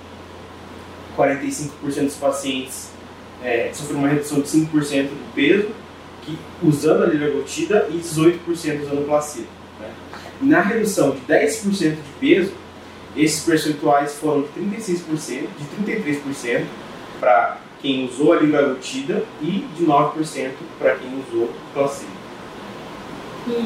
45% 1.17 2.05
dos 2.05 2.15
pacientes 2.15 2.94
é, 3.45 3.71
sofreram 3.73 4.01
uma 4.01 4.09
redução 4.09 4.41
de 4.41 4.49
5% 4.49 5.09
do 5.09 5.35
peso, 5.35 5.69
que, 6.23 6.39
usando 6.63 7.05
a 7.05 7.07
liraglutida, 7.07 7.87
e 7.91 7.99
18% 7.99 8.83
usando 8.83 9.07
placebo. 9.07 9.47
Né? 9.79 9.91
Na 10.41 10.61
redução 10.63 11.11
de 11.11 11.21
10% 11.21 11.91
de 11.91 11.97
peso, 12.19 12.53
esses 13.15 13.45
percentuais 13.45 14.15
foram 14.15 14.43
de 14.43 14.49
36%, 14.61 15.47
de 15.59 15.93
33% 15.93 16.65
para 17.21 17.59
quem 17.81 18.07
usou 18.07 18.33
a 18.33 18.41
liraglutida 18.41 19.23
e 19.43 19.67
de 19.77 19.85
9% 19.85 20.51
para 20.79 20.97
quem 20.97 21.23
usou 21.29 21.53
placebo. 21.75 22.11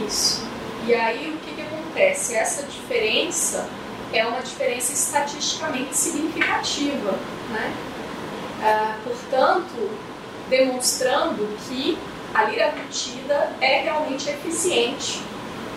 Isso. 0.07 0.45
E 0.87 0.93
aí 0.93 1.31
o 1.31 1.39
que, 1.39 1.55
que 1.55 1.63
acontece? 1.63 2.35
Essa 2.35 2.67
diferença 2.67 3.69
é 4.13 4.27
uma 4.27 4.41
diferença 4.41 4.93
estatisticamente 4.93 5.97
significativa, 5.97 7.13
né? 7.53 7.73
Ah, 8.63 8.97
portanto, 9.05 9.91
demonstrando 10.49 11.49
que 11.67 11.97
a 12.35 12.45
liraglutida 12.45 13.53
é 13.61 13.83
realmente 13.83 14.29
eficiente 14.29 15.21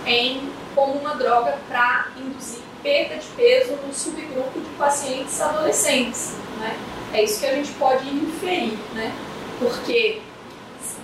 em 0.06 0.52
como 0.74 0.94
uma 0.94 1.16
droga 1.16 1.58
para 1.68 2.08
induzir 2.18 2.62
perda 2.82 3.18
de 3.18 3.28
peso 3.28 3.74
no 3.86 3.94
subgrupo 3.94 4.60
de 4.60 4.70
pacientes 4.78 5.40
adolescentes. 5.40 6.36
Né? 6.60 6.78
É 7.14 7.24
isso 7.24 7.40
que 7.40 7.46
a 7.46 7.56
gente 7.56 7.72
pode 7.74 8.08
inferir, 8.10 8.78
né? 8.94 9.14
porque 9.60 10.22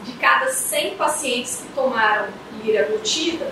de 0.04 0.14
cada 0.14 0.52
100 0.52 0.96
pacientes 0.96 1.58
que 1.58 1.74
tomaram 1.74 2.30
liraglutida, 2.64 3.52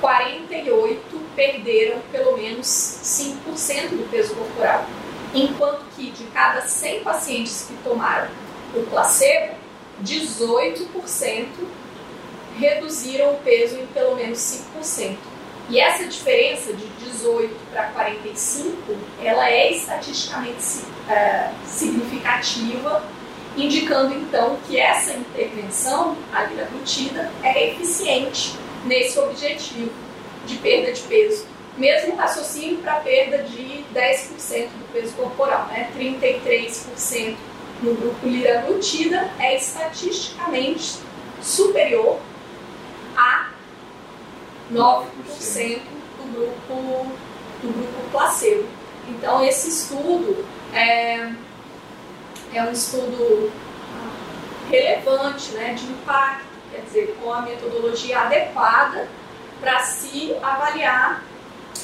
48 0.00 1.20
perderam 1.34 2.00
pelo 2.12 2.36
menos 2.36 2.66
5% 2.66 3.88
do 3.90 4.10
peso 4.10 4.34
corporal, 4.34 4.86
enquanto 5.34 5.84
que 5.94 6.10
de 6.10 6.24
cada 6.24 6.62
100 6.62 7.02
pacientes 7.02 7.66
que 7.68 7.74
tomaram 7.82 8.28
o 8.74 8.82
placebo, 8.84 9.54
18% 10.04 11.46
reduziram 12.58 13.34
o 13.34 13.38
peso 13.38 13.76
em 13.76 13.86
pelo 13.86 14.16
menos 14.16 14.38
5%. 14.38 15.16
E 15.70 15.78
essa 15.78 16.06
diferença 16.06 16.72
de 16.72 16.86
18 16.86 17.54
para 17.70 17.88
45, 17.88 18.96
ela 19.22 19.50
é 19.50 19.70
estatisticamente 19.70 20.84
é, 21.08 21.50
significativa, 21.66 23.02
indicando 23.54 24.14
então 24.14 24.56
que 24.66 24.78
essa 24.78 25.12
intervenção, 25.12 26.16
a 26.32 26.44
liraglutida, 26.44 27.30
é 27.42 27.72
eficiente 27.72 28.56
nesse 28.86 29.18
objetivo 29.18 29.92
de 30.46 30.56
perda 30.56 30.90
de 30.92 31.02
peso. 31.02 31.46
Mesmo 31.78 32.16
raciocínio 32.16 32.78
para 32.78 32.96
perda 32.96 33.38
de 33.44 33.84
10% 33.94 34.68
do 34.68 34.92
peso 34.92 35.14
corporal, 35.14 35.66
né? 35.68 35.90
33% 35.96 37.36
no 37.82 37.94
grupo 37.94 38.26
liraglutida 38.26 39.30
é 39.38 39.56
estatisticamente 39.56 40.98
superior 41.40 42.18
a 43.16 43.50
9% 44.72 45.80
do 46.18 46.32
grupo, 46.32 47.12
do 47.62 47.72
grupo 47.72 48.10
placebo. 48.10 48.66
Então, 49.08 49.44
esse 49.44 49.68
estudo 49.68 50.44
é, 50.74 51.32
é 52.52 52.62
um 52.62 52.72
estudo 52.72 53.52
relevante, 54.68 55.52
né, 55.52 55.74
de 55.74 55.86
impacto, 55.86 56.44
quer 56.70 56.82
dizer, 56.82 57.16
com 57.22 57.32
a 57.32 57.40
metodologia 57.42 58.20
adequada 58.20 59.08
para 59.60 59.80
se 59.80 60.34
avaliar 60.42 61.22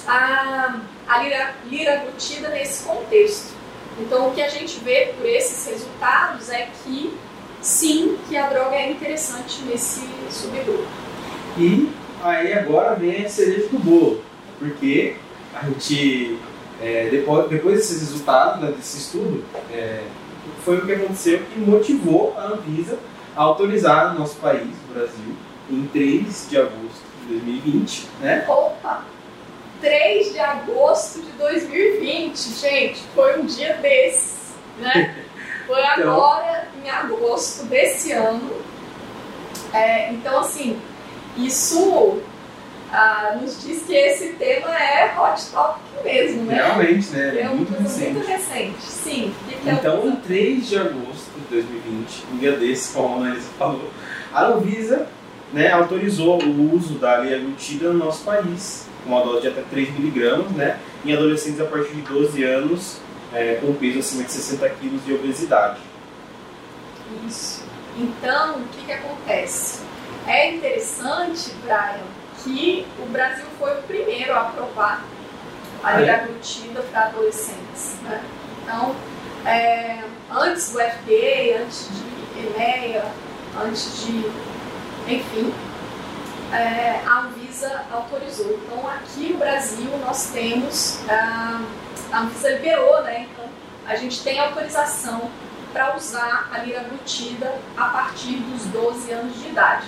a, 0.07 0.81
a 1.07 1.23
liraglutida 1.67 2.49
nesse 2.51 2.85
contexto. 2.85 3.55
Então, 3.99 4.29
o 4.29 4.35
que 4.35 4.43
a 4.43 4.49
gente 4.49 4.81
vê 4.81 5.15
por 5.17 5.27
esses 5.27 5.67
resultados 5.67 6.51
é 6.51 6.69
que 6.83 7.17
sim, 7.61 8.19
que 8.29 8.37
a 8.37 8.49
droga 8.49 8.75
é 8.77 8.91
interessante 8.91 9.63
nesse 9.63 10.07
subgrupo. 10.31 10.87
E 11.57 11.89
aí 12.23 12.53
agora 12.53 12.95
vem 12.97 13.25
a 13.25 13.29
cereja 13.29 13.69
do 13.69 13.79
bolo, 13.79 14.23
porque 14.59 15.17
a 15.55 15.67
gente, 15.67 16.39
é, 16.83 17.09
depois, 17.11 17.49
depois 17.49 17.77
desses 17.77 18.01
resultados, 18.01 18.61
né, 18.61 18.73
desse 18.77 18.99
estudo, 18.99 19.45
é, 19.71 20.03
foi 20.65 20.79
o 20.79 20.87
que 20.87 20.93
aconteceu 20.93 21.41
que 21.53 21.61
motivou 21.61 22.35
a 22.37 22.49
Anvisa 22.49 22.99
a 23.37 23.43
autorizar 23.43 24.13
no 24.13 24.21
nosso 24.21 24.37
país, 24.37 24.67
no 24.89 24.95
Brasil, 24.95 25.37
em 25.71 25.87
3 25.87 26.47
de 26.51 26.57
agosto 26.59 27.03
de 27.23 27.35
2020, 27.35 28.09
né? 28.21 28.45
Opa! 28.49 29.05
3 29.85 30.33
de 30.33 30.41
agosto 30.41 31.21
de 31.21 31.31
2020, 31.33 32.37
gente, 32.59 33.03
foi 33.15 33.39
um 33.39 33.45
dia 33.45 33.75
desses, 33.75 34.55
né? 34.79 35.15
Foi 35.67 35.81
então... 35.81 36.13
agora, 36.13 36.69
em 36.85 36.91
agosto 36.91 37.65
desse 37.67 38.13
ano. 38.13 38.51
É, 39.73 40.13
então, 40.13 40.41
assim, 40.41 40.79
isso 41.39 42.21
ah, 42.93 43.39
nos 43.41 43.63
diz 43.63 43.83
que 43.85 43.95
esse 43.95 44.35
tema 44.35 44.71
é 44.77 45.19
hot 45.19 45.43
topic 45.51 46.05
mesmo, 46.05 46.43
né? 46.43 46.55
Realmente, 46.57 47.11
né? 47.11 47.41
É 47.41 47.49
muito 47.49 47.73
recente. 47.73 48.13
muito 48.13 48.27
recente. 48.27 48.83
Sim. 48.83 49.35
Que 49.49 49.71
então, 49.71 50.07
em 50.07 50.17
3 50.17 50.69
de 50.69 50.79
agosto 50.79 51.31
de 51.35 51.47
2020, 51.51 52.25
um 52.33 52.37
dia 52.37 52.53
desse, 52.59 52.93
como 52.93 53.15
a 53.15 53.19
Analisa 53.27 53.49
falou, 53.59 53.91
a 54.35 54.45
Anvisa 54.45 55.09
né, 55.53 55.71
autorizou 55.71 56.43
o 56.43 56.75
uso 56.75 56.95
da 56.95 57.23
glutida 57.23 57.91
no 57.91 58.05
nosso 58.05 58.23
país, 58.23 58.87
uma 59.07 59.23
dose 59.23 59.43
de 59.43 59.49
até 59.49 59.63
3 59.63 59.93
miligramas, 59.93 60.51
né, 60.53 60.79
em 61.05 61.13
adolescentes 61.13 61.61
a 61.61 61.65
partir 61.65 61.95
de 61.95 62.03
12 62.03 62.43
anos 62.45 62.99
é, 63.33 63.59
com 63.61 63.75
peso 63.75 63.99
acima 63.99 64.25
de 64.25 64.33
60 64.33 64.69
quilos 64.71 65.05
de 65.05 65.15
obesidade. 65.15 65.81
Isso. 67.27 67.65
Então, 67.97 68.59
o 68.59 68.69
que, 68.69 68.87
que 68.87 68.93
acontece? 68.93 69.83
É 70.27 70.55
interessante, 70.55 71.53
Brian, 71.63 72.01
que 72.43 72.87
o 72.99 73.07
Brasil 73.07 73.45
foi 73.59 73.73
o 73.73 73.83
primeiro 73.83 74.33
a 74.33 74.43
aprovar 74.43 75.05
a 75.83 75.99
liraglutida 75.99 76.81
para 76.91 77.07
adolescentes. 77.07 77.97
Né? 78.03 78.23
Então, 78.63 78.95
é, 79.45 80.03
antes 80.31 80.73
do 80.73 80.79
FDA, 80.79 81.63
antes 81.63 81.91
de 81.91 82.47
EMEA, 82.47 83.05
antes 83.63 84.05
de 84.05 84.25
enfim, 85.07 85.53
é, 86.53 87.01
a 87.07 87.21
Anvisa 87.55 87.85
autorizou. 87.93 88.59
Então, 88.65 88.89
aqui 88.89 89.33
no 89.33 89.39
Brasil, 89.39 89.91
nós 90.05 90.31
temos, 90.33 90.99
a 91.09 91.61
Anvisa 92.13 92.51
liberou, 92.51 93.01
né? 93.03 93.29
Então, 93.31 93.45
a 93.87 93.95
gente 93.95 94.23
tem 94.25 94.41
autorização 94.41 95.31
para 95.73 95.97
usar 95.97 96.51
a 96.53 96.59
liraglutida 96.59 97.55
a 97.77 97.85
partir 97.87 98.37
dos 98.37 98.65
12 98.67 99.13
anos 99.13 99.41
de 99.41 99.49
idade. 99.49 99.87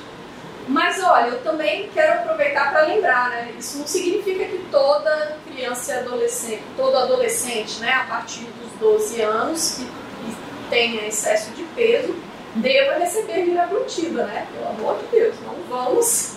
Mas 0.68 1.02
olha, 1.02 1.28
eu 1.28 1.42
também 1.42 1.88
quero 1.90 2.20
aproveitar 2.20 2.70
para 2.70 2.82
lembrar, 2.82 3.30
né? 3.30 3.52
Isso 3.58 3.78
não 3.78 3.86
significa 3.86 4.44
que 4.44 4.66
toda 4.70 5.36
criança 5.46 5.92
e 5.92 5.98
adolescente, 5.98 6.62
todo 6.76 6.96
adolescente, 6.96 7.80
né, 7.80 7.92
a 7.92 8.04
partir 8.04 8.44
dos 8.44 8.72
12 8.80 9.20
anos, 9.22 9.76
que, 9.76 9.84
que 9.84 10.36
tenha 10.70 11.06
excesso 11.06 11.50
de 11.52 11.62
peso, 11.74 12.16
deva 12.56 12.98
receber 12.98 13.44
liraglutida, 13.44 14.24
né? 14.24 14.46
Pelo 14.52 14.68
amor 14.68 14.98
de 14.98 15.06
Deus, 15.06 15.36
não 15.44 15.54
vamos, 15.68 16.35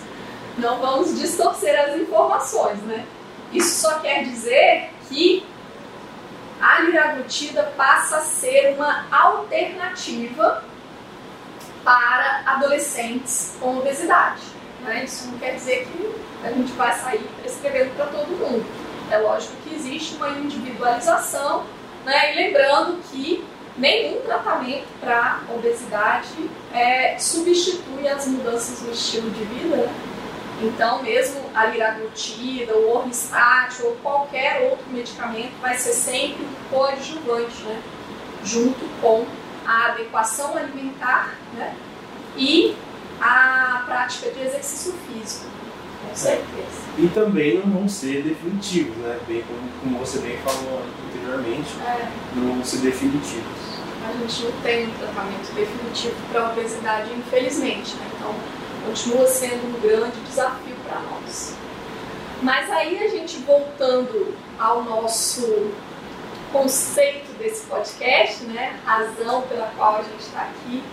não 0.58 0.80
vamos 0.80 1.18
distorcer 1.18 1.80
as 1.80 1.96
informações, 1.96 2.80
né? 2.84 3.06
Isso 3.52 3.82
só 3.82 4.00
quer 4.00 4.24
dizer 4.24 4.92
que 5.08 5.46
a 6.62 6.82
liraglutida 6.82 7.74
passa 7.78 8.18
a 8.18 8.22
ser 8.22 8.76
uma 8.76 9.06
alternativa 9.12 10.64
para 11.84 12.44
adolescentes 12.46 13.56
com 13.60 13.78
obesidade. 13.78 14.42
Né? 14.82 15.04
Isso 15.06 15.28
não 15.28 15.40
quer 15.40 15.56
dizer 15.56 15.88
que 15.88 16.16
a 16.44 16.52
gente 16.52 16.72
vai 16.74 16.94
sair 16.94 17.26
prescrevendo 17.42 17.96
para 17.96 18.06
todo 18.08 18.28
mundo. 18.28 18.66
É 19.10 19.18
lógico 19.18 19.56
que 19.64 19.74
existe 19.74 20.16
uma 20.16 20.30
individualização, 20.30 21.66
né? 22.06 22.34
e 22.34 22.36
lembrando 22.36 23.02
que 23.10 23.44
nenhum 23.78 24.22
tratamento 24.22 24.88
para 25.00 25.40
obesidade 25.56 26.50
é, 26.74 27.18
substitui 27.18 28.08
as 28.08 28.28
mudanças 28.28 28.82
no 28.82 28.92
estilo 28.92 29.32
de 29.32 29.44
vida. 29.46 29.78
Né? 29.78 29.94
Então, 30.62 31.02
mesmo 31.04 31.42
a 31.54 31.68
liraglutida, 31.68 32.76
o 32.76 32.96
orlistat 32.96 33.82
ou 33.84 33.96
qualquer 34.04 34.70
outro 34.70 34.86
medicamento 34.90 35.54
vai 35.62 35.78
ser 35.78 35.94
sempre 35.94 36.44
um 36.44 36.70
coadjuvante, 36.70 37.64
né? 37.64 37.82
junto 38.44 38.80
com 39.02 39.26
a 39.66 39.88
adequação 39.88 40.58
alimentar 40.58 41.36
né? 41.54 41.76
e 42.36 42.76
a 43.22 43.84
prática 43.86 44.32
de 44.32 44.42
exercício 44.42 44.94
físico. 45.08 45.46
Com 46.08 46.16
certeza. 46.16 46.90
E 46.98 47.08
também 47.10 47.60
não 47.60 47.80
vão 47.80 47.90
ser 47.90 48.24
definitivos, 48.24 48.96
né? 48.98 49.20
Bem 49.28 49.44
como, 49.44 49.70
como 49.82 50.00
você 50.00 50.20
bem 50.20 50.38
falou 50.38 50.82
anteriormente, 51.08 51.70
é. 51.86 52.08
não 52.36 52.54
vão 52.54 52.64
ser 52.64 52.78
definitivos 52.78 53.80
a 54.10 54.14
gente 54.14 54.44
não 54.44 54.52
tem 54.62 54.88
um 54.88 54.92
tratamento 54.94 55.54
definitivo 55.54 56.16
para 56.32 56.48
a 56.48 56.52
obesidade, 56.52 57.14
infelizmente. 57.14 57.96
Né? 57.96 58.08
Então, 58.16 58.34
continua 58.86 59.28
sendo 59.28 59.68
um 59.68 59.82
grande 59.82 60.20
desafio 60.22 60.76
para 60.88 61.00
nós. 61.00 61.56
Mas 62.42 62.70
aí 62.72 63.04
a 63.04 63.08
gente 63.08 63.38
voltando 63.40 64.34
ao 64.58 64.84
nosso 64.84 65.72
conceito 66.52 67.32
desse 67.38 67.66
podcast, 67.68 68.44
né? 68.46 68.80
Razão 68.86 69.42
pela 69.44 69.72
qual 69.76 69.98
a 69.98 70.04
gente 70.04 70.20
está 70.20 70.42
aqui. 70.42 70.84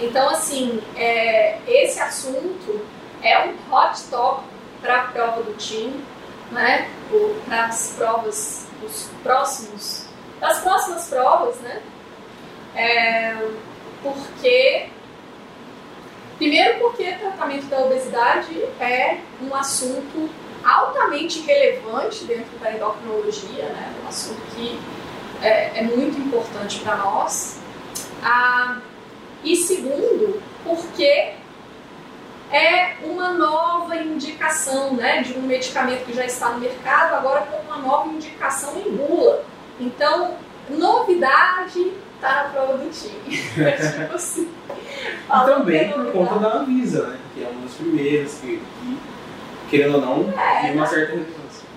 Então, 0.00 0.30
assim, 0.30 0.82
é, 0.96 1.58
esse 1.66 2.00
assunto 2.00 2.80
é 3.22 3.38
um 3.46 3.54
hot 3.72 4.00
top 4.10 4.44
para 4.80 5.00
a 5.00 5.02
prova 5.08 5.42
do 5.42 5.54
time, 5.54 6.04
né? 6.50 6.90
Para 7.46 7.66
as 7.66 7.94
provas, 7.96 8.66
os 8.84 9.10
próximos, 9.22 10.06
das 10.40 10.60
próximas 10.60 11.08
provas, 11.08 11.56
né? 11.56 11.82
É, 12.74 13.36
porque 14.02 14.88
primeiro 16.38 16.78
porque 16.78 17.12
tratamento 17.12 17.66
da 17.66 17.80
obesidade 17.80 18.54
é 18.80 19.18
um 19.42 19.54
assunto 19.54 20.30
altamente 20.64 21.40
relevante 21.40 22.24
dentro 22.24 22.58
da 22.58 22.72
endocrinologia, 22.72 23.64
né? 23.64 23.94
um 24.04 24.08
assunto 24.08 24.40
que 24.54 24.78
é, 25.42 25.78
é 25.78 25.82
muito 25.82 26.18
importante 26.18 26.80
para 26.80 26.96
nós. 26.96 27.60
Ah, 28.22 28.80
e 29.44 29.54
segundo, 29.56 30.42
porque 30.64 31.34
é 32.50 32.96
uma 33.02 33.32
nova 33.34 33.96
indicação 33.96 34.94
né, 34.94 35.22
de 35.22 35.34
um 35.34 35.42
medicamento 35.42 36.06
que 36.06 36.14
já 36.14 36.24
está 36.24 36.50
no 36.50 36.60
mercado, 36.60 37.14
agora 37.14 37.42
com 37.42 37.58
uma 37.58 37.76
nova 37.76 38.08
indicação 38.08 38.74
em 38.78 38.90
bula. 38.90 39.44
Então, 39.78 40.36
novidade 40.68 41.92
tá 42.20 42.44
na 42.44 42.48
prova 42.50 42.78
do 42.78 42.90
time. 42.90 43.36
tipo 43.36 44.14
assim. 44.14 44.50
E 45.26 45.44
também 45.44 45.92
por 45.92 46.12
conta 46.12 46.38
da 46.38 46.56
Anvisa, 46.58 47.08
né? 47.08 47.18
Que 47.34 47.44
é 47.44 47.48
uma 47.48 47.62
das 47.62 47.74
primeiras 47.74 48.34
que, 48.34 48.56
que 48.80 48.98
querendo 49.70 49.96
ou 49.96 50.00
não, 50.00 50.38
é, 50.38 50.62
tem 50.62 50.72
uma 50.72 50.86
certa 50.86 51.12
relevância. 51.12 51.68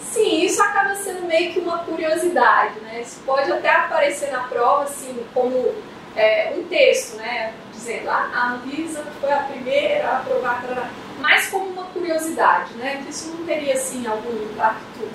Sim, 0.00 0.44
isso 0.44 0.62
acaba 0.62 0.94
sendo 0.94 1.26
meio 1.26 1.52
que 1.52 1.60
uma 1.60 1.78
curiosidade, 1.78 2.78
né? 2.80 3.02
Isso 3.02 3.20
pode 3.26 3.50
até 3.52 3.70
aparecer 3.70 4.30
na 4.30 4.44
prova, 4.44 4.84
assim, 4.84 5.22
como 5.34 5.74
é, 6.14 6.54
um 6.56 6.62
texto, 6.64 7.16
né? 7.16 7.52
Dizendo, 7.72 8.08
ah, 8.08 8.30
a 8.32 8.52
Anvisa 8.52 9.04
foi 9.20 9.32
a 9.32 9.40
primeira 9.40 10.08
a 10.08 10.18
aprovar, 10.18 10.90
mas 11.20 11.48
como 11.48 11.66
uma 11.66 11.84
curiosidade, 11.86 12.72
né? 12.74 13.02
Que 13.04 13.10
isso 13.10 13.34
não 13.36 13.44
teria, 13.44 13.74
assim, 13.74 14.06
algum 14.06 14.32
impacto 14.44 15.08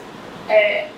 é, 0.47 0.89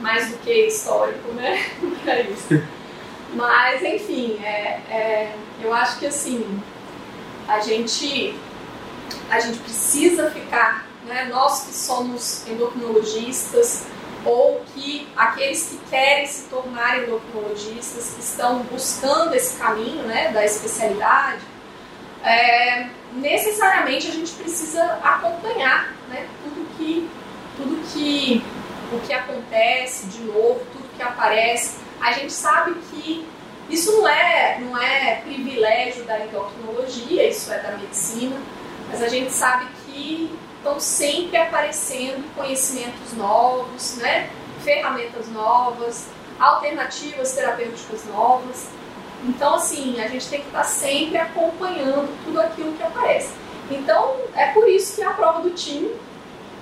mais 0.00 0.30
do 0.30 0.38
que 0.38 0.66
histórico, 0.66 1.32
né? 1.32 1.64
para 2.02 2.20
isso. 2.22 2.62
Mas, 3.34 3.82
enfim, 3.82 4.40
é, 4.42 4.80
é, 4.90 5.32
eu 5.62 5.72
acho 5.72 6.00
que 6.00 6.06
assim, 6.06 6.60
a 7.46 7.60
gente, 7.60 8.34
a 9.30 9.38
gente 9.38 9.58
precisa 9.58 10.30
ficar, 10.30 10.86
né, 11.06 11.28
nós 11.30 11.62
que 11.62 11.72
somos 11.72 12.46
endocrinologistas, 12.48 13.86
ou 14.24 14.62
que 14.74 15.08
aqueles 15.16 15.68
que 15.68 15.78
querem 15.88 16.26
se 16.26 16.48
tornar 16.48 16.98
endocrinologistas, 16.98 18.14
que 18.14 18.20
estão 18.20 18.58
buscando 18.64 19.34
esse 19.34 19.56
caminho 19.56 20.02
né, 20.02 20.30
da 20.32 20.44
especialidade, 20.44 21.40
é, 22.22 22.88
necessariamente 23.14 24.08
a 24.08 24.10
gente 24.10 24.32
precisa 24.32 24.84
acompanhar 25.02 25.94
né, 26.08 26.26
tudo 26.42 26.66
que 26.76 27.08
tudo 27.56 27.92
que 27.92 28.44
o 28.92 29.00
que 29.00 29.12
acontece 29.12 30.06
de 30.06 30.22
novo, 30.22 30.60
tudo 30.72 30.96
que 30.96 31.02
aparece. 31.02 31.78
A 32.00 32.12
gente 32.12 32.32
sabe 32.32 32.74
que 32.90 33.26
isso 33.68 33.92
não 33.92 34.08
é, 34.08 34.58
não 34.60 34.76
é 34.80 35.16
privilégio 35.24 36.04
da 36.04 36.18
endocrinologia, 36.20 37.28
isso 37.28 37.52
é 37.52 37.58
da 37.58 37.72
medicina, 37.72 38.36
mas 38.88 39.02
a 39.02 39.08
gente 39.08 39.30
sabe 39.30 39.66
que 39.84 40.36
estão 40.56 40.80
sempre 40.80 41.36
aparecendo 41.36 42.24
conhecimentos 42.34 43.12
novos, 43.14 43.96
né? 43.96 44.28
ferramentas 44.62 45.28
novas, 45.28 46.08
alternativas 46.38 47.32
terapêuticas 47.32 48.04
novas. 48.06 48.68
Então, 49.24 49.54
assim, 49.54 50.00
a 50.00 50.08
gente 50.08 50.28
tem 50.28 50.40
que 50.40 50.46
estar 50.46 50.64
sempre 50.64 51.18
acompanhando 51.18 52.08
tudo 52.24 52.40
aquilo 52.40 52.72
que 52.72 52.82
aparece. 52.82 53.32
Então, 53.70 54.16
é 54.34 54.46
por 54.48 54.68
isso 54.68 54.96
que 54.96 55.02
a 55.02 55.10
prova 55.10 55.40
do 55.40 55.50
time 55.50 55.94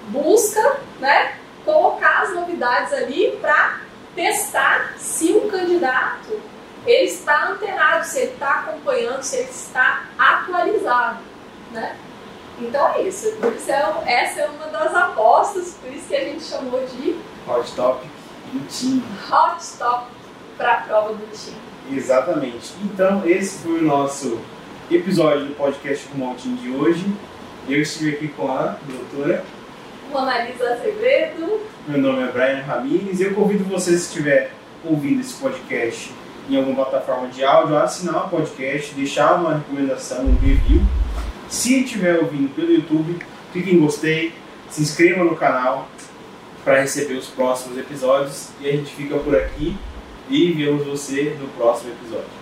busca 0.09 0.81
né, 1.01 1.37
colocar 1.69 2.23
as 2.23 2.35
novidades 2.35 2.95
ali 2.95 3.37
para 3.43 3.81
testar 4.15 4.95
se 4.97 5.33
o 5.33 5.51
candidato 5.51 6.41
ele 6.87 7.05
está 7.05 7.51
antenado, 7.51 8.07
se 8.07 8.21
ele 8.21 8.33
está 8.33 8.61
acompanhando, 8.61 9.23
se 9.23 9.37
ele 9.37 9.51
está 9.51 10.05
atualizado. 10.19 11.19
Né? 11.71 11.95
Então 12.59 12.89
é 12.95 13.03
isso. 13.03 13.29
Isso 13.55 13.71
é, 13.71 14.03
essa 14.07 14.41
é 14.41 14.49
uma 14.49 14.67
das 14.69 14.95
apostas, 14.95 15.75
por 15.75 15.93
isso 15.93 16.09
que 16.09 16.17
a 16.17 16.25
gente 16.25 16.43
chamou 16.43 16.83
de 16.87 17.19
Hot 17.47 17.71
Topic 17.73 18.11
do 18.55 18.67
time. 18.67 19.05
Hot 19.31 19.79
Topic 19.79 20.09
para 20.57 20.73
a 20.73 20.81
prova 20.81 21.13
do 21.13 21.27
time. 21.27 21.59
Exatamente. 21.93 22.73
Então 22.83 23.27
esse 23.27 23.59
foi 23.59 23.81
o 23.81 23.83
nosso 23.83 24.41
episódio 24.91 25.45
do 25.45 25.55
podcast 25.55 26.07
com 26.09 26.17
Mountain 26.17 26.55
de 26.57 26.71
hoje. 26.71 27.05
Eu 27.69 27.83
estive 27.83 28.17
aqui 28.17 28.29
com 28.29 28.51
a 28.51 28.77
doutora 28.87 29.45
Monalisa 30.11 30.73
Azevedo. 30.73 31.61
Meu 31.87 31.99
nome 31.99 32.23
é 32.23 32.33
Brian 32.33 32.63
Ramires 32.63 33.21
e 33.21 33.25
eu 33.25 33.35
convido 33.35 33.65
você, 33.65 33.91
se 33.93 34.07
estiver 34.07 34.53
ouvindo 34.85 35.21
esse 35.21 35.35
podcast 35.35 36.13
em 36.49 36.57
alguma 36.57 36.87
plataforma 36.87 37.29
de 37.29 37.45
áudio, 37.45 37.77
a 37.77 37.83
assinar 37.83 38.27
o 38.27 38.29
podcast, 38.29 38.95
deixar 38.95 39.35
uma 39.35 39.57
recomendação, 39.57 40.25
um 40.25 40.37
review. 40.37 40.81
Se 41.49 41.83
estiver 41.83 42.19
ouvindo 42.19 42.55
pelo 42.55 42.73
YouTube, 42.73 43.19
clique 43.53 43.75
em 43.75 43.81
gostei, 43.81 44.33
se 44.71 44.83
inscreva 44.83 45.25
no 45.25 45.37
canal 45.37 45.89
para 46.65 46.81
receber 46.81 47.15
os 47.15 47.27
próximos 47.27 47.79
episódios 47.79 48.49
e 48.61 48.69
a 48.69 48.73
gente 48.73 48.95
fica 48.95 49.19
por 49.19 49.37
aqui 49.37 49.77
e 50.31 50.53
vemos 50.53 50.87
você 50.87 51.37
no 51.41 51.49
próximo 51.49 51.93
episódio. 51.93 52.38